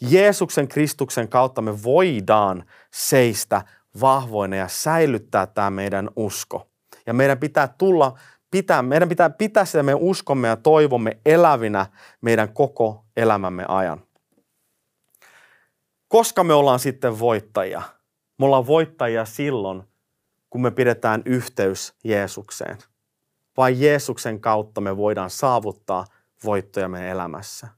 Jeesuksen 0.00 0.68
Kristuksen 0.68 1.28
kautta 1.28 1.62
me 1.62 1.82
voidaan 1.82 2.64
seistä 2.92 3.62
vahvoina 4.00 4.56
ja 4.56 4.68
säilyttää 4.68 5.46
tämä 5.46 5.70
meidän 5.70 6.10
usko. 6.16 6.73
Ja 7.06 7.14
meidän 7.14 7.38
pitää 7.38 7.68
tulla 7.68 8.18
pitää, 8.50 8.82
meidän 8.82 9.08
pitää 9.08 9.30
pitää 9.30 9.64
sitä 9.64 9.82
meidän 9.82 10.02
uskomme 10.02 10.48
ja 10.48 10.56
toivomme 10.56 11.18
elävinä 11.26 11.86
meidän 12.20 12.54
koko 12.54 13.04
elämämme 13.16 13.64
ajan. 13.68 14.02
Koska 16.08 16.44
me 16.44 16.54
ollaan 16.54 16.78
sitten 16.78 17.18
voittajia? 17.18 17.82
Me 18.38 18.46
ollaan 18.46 18.66
voittajia 18.66 19.24
silloin, 19.24 19.82
kun 20.50 20.62
me 20.62 20.70
pidetään 20.70 21.22
yhteys 21.24 21.94
Jeesukseen. 22.04 22.78
Vai 23.56 23.80
Jeesuksen 23.80 24.40
kautta 24.40 24.80
me 24.80 24.96
voidaan 24.96 25.30
saavuttaa 25.30 26.04
voittoja 26.44 26.88
meidän 26.88 27.10
elämässä. 27.10 27.68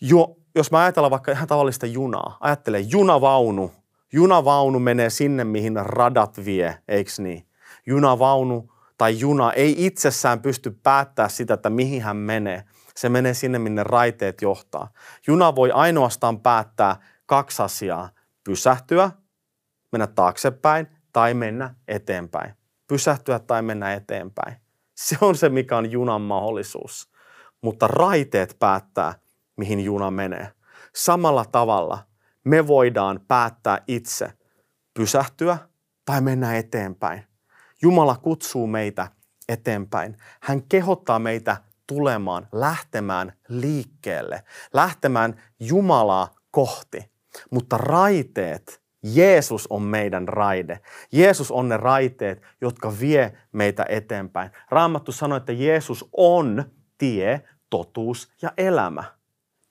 Jo, 0.00 0.36
jos 0.54 0.70
mä 0.70 0.82
ajatellaan 0.82 1.10
vaikka 1.10 1.32
ihan 1.32 1.48
tavallista 1.48 1.86
junaa, 1.86 2.36
ajattele 2.40 2.80
junavaunu. 2.80 3.72
Junavaunu 4.12 4.78
menee 4.78 5.10
sinne, 5.10 5.44
mihin 5.44 5.76
radat 5.76 6.44
vie, 6.44 6.78
eikö 6.88 7.10
niin? 7.18 7.46
Junavaunu 7.86 8.72
tai 8.98 9.18
juna 9.18 9.52
ei 9.52 9.86
itsessään 9.86 10.40
pysty 10.40 10.70
päättää 10.82 11.28
sitä, 11.28 11.54
että 11.54 11.70
mihin 11.70 12.02
hän 12.02 12.16
menee. 12.16 12.64
Se 12.96 13.08
menee 13.08 13.34
sinne, 13.34 13.58
minne 13.58 13.82
raiteet 13.82 14.42
johtaa. 14.42 14.88
Juna 15.26 15.54
voi 15.54 15.70
ainoastaan 15.70 16.40
päättää 16.40 16.96
kaksi 17.26 17.62
asiaa. 17.62 18.10
Pysähtyä, 18.44 19.10
mennä 19.92 20.06
taaksepäin 20.06 20.86
tai 21.12 21.34
mennä 21.34 21.74
eteenpäin. 21.88 22.54
Pysähtyä 22.86 23.38
tai 23.38 23.62
mennä 23.62 23.94
eteenpäin. 23.94 24.56
Se 24.94 25.16
on 25.20 25.36
se, 25.36 25.48
mikä 25.48 25.76
on 25.76 25.90
junan 25.90 26.20
mahdollisuus. 26.20 27.10
Mutta 27.62 27.86
raiteet 27.86 28.56
päättää, 28.58 29.14
mihin 29.56 29.80
juna 29.80 30.10
menee. 30.10 30.52
Samalla 30.94 31.44
tavalla 31.44 31.98
me 32.44 32.66
voidaan 32.66 33.20
päättää 33.28 33.82
itse 33.86 34.32
pysähtyä 34.94 35.58
tai 36.04 36.20
mennä 36.20 36.56
eteenpäin. 36.56 37.33
Jumala 37.82 38.16
kutsuu 38.16 38.66
meitä 38.66 39.08
eteenpäin. 39.48 40.16
Hän 40.40 40.62
kehottaa 40.62 41.18
meitä 41.18 41.56
tulemaan, 41.86 42.48
lähtemään 42.52 43.32
liikkeelle, 43.48 44.44
lähtemään 44.72 45.42
Jumalaa 45.60 46.34
kohti. 46.50 47.10
Mutta 47.50 47.78
raiteet, 47.78 48.82
Jeesus 49.02 49.66
on 49.70 49.82
meidän 49.82 50.28
raide. 50.28 50.80
Jeesus 51.12 51.50
on 51.50 51.68
ne 51.68 51.76
raiteet, 51.76 52.42
jotka 52.60 52.92
vie 53.00 53.32
meitä 53.52 53.86
eteenpäin. 53.88 54.50
Raamattu 54.70 55.12
sanoi, 55.12 55.36
että 55.36 55.52
Jeesus 55.52 56.08
on 56.12 56.64
tie, 56.98 57.42
totuus 57.70 58.32
ja 58.42 58.52
elämä. 58.56 59.04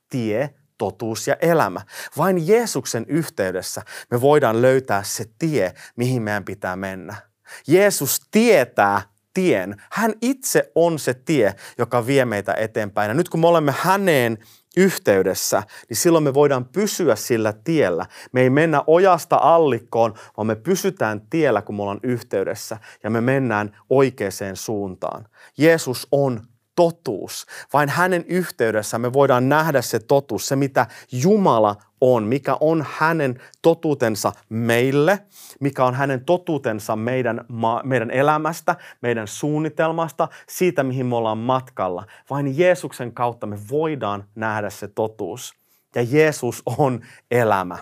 Tie, 0.09 0.53
totuus 0.77 1.27
ja 1.27 1.35
elämä. 1.41 1.81
Vain 2.17 2.47
Jeesuksen 2.47 3.05
yhteydessä 3.07 3.81
me 4.11 4.21
voidaan 4.21 4.61
löytää 4.61 5.03
se 5.03 5.25
tie, 5.39 5.73
mihin 5.95 6.21
meidän 6.21 6.45
pitää 6.45 6.75
mennä. 6.75 7.15
Jeesus 7.67 8.21
tietää 8.31 9.01
tien. 9.33 9.81
Hän 9.91 10.13
itse 10.21 10.71
on 10.75 10.99
se 10.99 11.13
tie, 11.13 11.55
joka 11.77 12.07
vie 12.07 12.25
meitä 12.25 12.53
eteenpäin. 12.53 13.09
Ja 13.09 13.13
nyt 13.13 13.29
kun 13.29 13.39
me 13.39 13.47
olemme 13.47 13.73
häneen 13.79 14.37
yhteydessä, 14.77 15.63
niin 15.89 15.97
silloin 15.97 16.23
me 16.23 16.33
voidaan 16.33 16.65
pysyä 16.65 17.15
sillä 17.15 17.53
tiellä. 17.63 18.05
Me 18.31 18.41
ei 18.41 18.49
mennä 18.49 18.83
ojasta 18.87 19.35
allikkoon, 19.41 20.13
vaan 20.37 20.47
me 20.47 20.55
pysytään 20.55 21.21
tiellä, 21.29 21.61
kun 21.61 21.75
me 21.75 21.81
ollaan 21.81 21.99
yhteydessä 22.03 22.77
ja 23.03 23.09
me 23.09 23.21
mennään 23.21 23.77
oikeaan 23.89 24.55
suuntaan. 24.55 25.27
Jeesus 25.57 26.07
on 26.11 26.41
totuus. 26.75 27.45
Vain 27.73 27.89
hänen 27.89 28.25
yhteydessä 28.27 28.97
me 28.97 29.13
voidaan 29.13 29.49
nähdä 29.49 29.81
se 29.81 29.99
totuus, 29.99 30.47
se 30.47 30.55
mitä 30.55 30.87
Jumala 31.11 31.75
on, 32.01 32.23
mikä 32.23 32.57
on 32.59 32.85
hänen 32.89 33.41
totuutensa 33.61 34.31
meille, 34.49 35.19
mikä 35.59 35.85
on 35.85 35.93
hänen 35.93 36.25
totuutensa 36.25 36.95
meidän, 36.95 37.45
meidän 37.83 38.11
elämästä, 38.11 38.75
meidän 39.01 39.27
suunnitelmasta, 39.27 40.27
siitä 40.49 40.83
mihin 40.83 41.05
me 41.05 41.15
ollaan 41.15 41.37
matkalla. 41.37 42.05
Vain 42.29 42.57
Jeesuksen 42.57 43.13
kautta 43.13 43.47
me 43.47 43.57
voidaan 43.71 44.23
nähdä 44.35 44.69
se 44.69 44.87
totuus. 44.87 45.53
Ja 45.95 46.01
Jeesus 46.01 46.63
on 46.77 47.01
elämä 47.31 47.77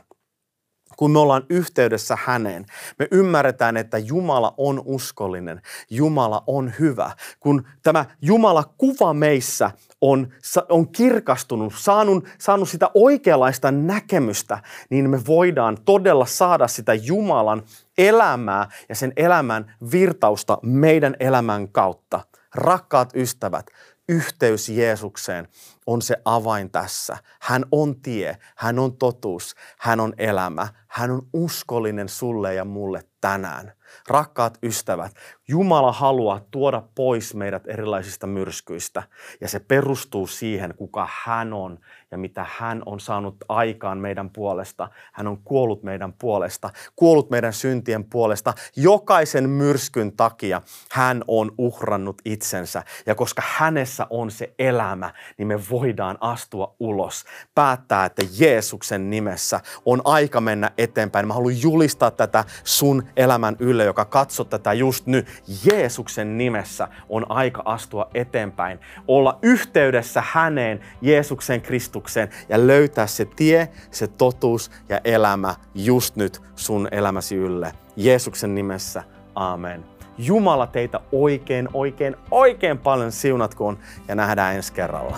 kun 1.01 1.11
me 1.11 1.19
ollaan 1.19 1.45
yhteydessä 1.49 2.17
häneen, 2.23 2.65
me 2.99 3.07
ymmärretään, 3.11 3.77
että 3.77 3.97
Jumala 3.97 4.53
on 4.57 4.81
uskollinen, 4.85 5.61
Jumala 5.89 6.43
on 6.47 6.73
hyvä. 6.79 7.11
Kun 7.39 7.67
tämä 7.83 8.05
Jumala 8.21 8.63
kuva 8.77 9.13
meissä 9.13 9.71
on, 10.01 10.27
on 10.69 10.91
kirkastunut, 10.91 11.73
saanut, 11.77 12.27
saanut 12.39 12.69
sitä 12.69 12.89
oikeanlaista 12.93 13.71
näkemystä, 13.71 14.59
niin 14.89 15.09
me 15.09 15.21
voidaan 15.27 15.77
todella 15.85 16.25
saada 16.25 16.67
sitä 16.67 16.93
Jumalan 16.93 17.63
elämää 17.97 18.69
ja 18.89 18.95
sen 18.95 19.13
elämän 19.15 19.73
virtausta 19.91 20.57
meidän 20.63 21.15
elämän 21.19 21.67
kautta. 21.69 22.21
Rakkaat 22.55 23.09
ystävät, 23.15 23.65
yhteys 24.11 24.69
Jeesukseen 24.69 25.47
on 25.87 26.01
se 26.01 26.15
avain 26.25 26.71
tässä. 26.71 27.17
Hän 27.41 27.65
on 27.71 28.01
tie, 28.01 28.37
hän 28.55 28.79
on 28.79 28.97
totuus, 28.97 29.55
hän 29.79 29.99
on 29.99 30.13
elämä, 30.17 30.67
hän 30.87 31.11
on 31.11 31.27
uskollinen 31.33 32.09
sulle 32.09 32.53
ja 32.53 32.65
mulle 32.65 33.03
tänään. 33.21 33.73
Rakkaat 34.07 34.57
ystävät, 34.63 35.13
Jumala 35.51 35.91
haluaa 35.91 36.41
tuoda 36.51 36.83
pois 36.95 37.35
meidät 37.35 37.67
erilaisista 37.67 38.27
myrskyistä 38.27 39.03
ja 39.41 39.47
se 39.47 39.59
perustuu 39.59 40.27
siihen, 40.27 40.73
kuka 40.77 41.07
hän 41.23 41.53
on 41.53 41.79
ja 42.11 42.17
mitä 42.17 42.45
hän 42.49 42.83
on 42.85 42.99
saanut 42.99 43.35
aikaan 43.49 43.97
meidän 43.97 44.29
puolesta. 44.29 44.89
Hän 45.13 45.27
on 45.27 45.37
kuollut 45.37 45.83
meidän 45.83 46.13
puolesta, 46.13 46.69
kuollut 46.95 47.29
meidän 47.29 47.53
syntien 47.53 48.03
puolesta. 48.03 48.53
Jokaisen 48.75 49.49
myrskyn 49.49 50.11
takia 50.11 50.61
hän 50.91 51.23
on 51.27 51.51
uhrannut 51.57 52.21
itsensä 52.25 52.83
ja 53.05 53.15
koska 53.15 53.41
hänessä 53.45 54.07
on 54.09 54.31
se 54.31 54.53
elämä, 54.59 55.13
niin 55.37 55.47
me 55.47 55.59
voidaan 55.69 56.17
astua 56.19 56.75
ulos, 56.79 57.25
päättää, 57.55 58.05
että 58.05 58.21
Jeesuksen 58.39 59.09
nimessä 59.09 59.59
on 59.85 60.01
aika 60.05 60.41
mennä 60.41 60.71
eteenpäin. 60.77 61.27
Mä 61.27 61.33
haluan 61.33 61.61
julistaa 61.61 62.11
tätä 62.11 62.45
sun 62.63 63.03
elämän 63.15 63.55
ylle, 63.59 63.83
joka 63.83 64.05
katsoo 64.05 64.45
tätä 64.45 64.73
just 64.73 65.05
nyt. 65.05 65.40
Jeesuksen 65.65 66.37
nimessä 66.37 66.87
on 67.09 67.25
aika 67.29 67.61
astua 67.65 68.09
eteenpäin, 68.13 68.79
olla 69.07 69.39
yhteydessä 69.41 70.23
häneen, 70.25 70.79
Jeesuksen 71.01 71.61
Kristukseen 71.61 72.29
ja 72.49 72.67
löytää 72.67 73.07
se 73.07 73.25
tie, 73.25 73.69
se 73.91 74.07
totuus 74.07 74.71
ja 74.89 75.01
elämä 75.03 75.55
just 75.75 76.15
nyt 76.15 76.41
sun 76.55 76.87
elämäsi 76.91 77.35
ylle. 77.35 77.73
Jeesuksen 77.95 78.55
nimessä, 78.55 79.03
amen. 79.35 79.85
Jumala 80.17 80.67
teitä 80.67 80.99
oikein, 81.11 81.69
oikein, 81.73 82.15
oikein 82.31 82.77
paljon 82.77 83.11
siunatkoon 83.11 83.79
ja 84.07 84.15
nähdään 84.15 84.55
ensi 84.55 84.73
kerralla. 84.73 85.17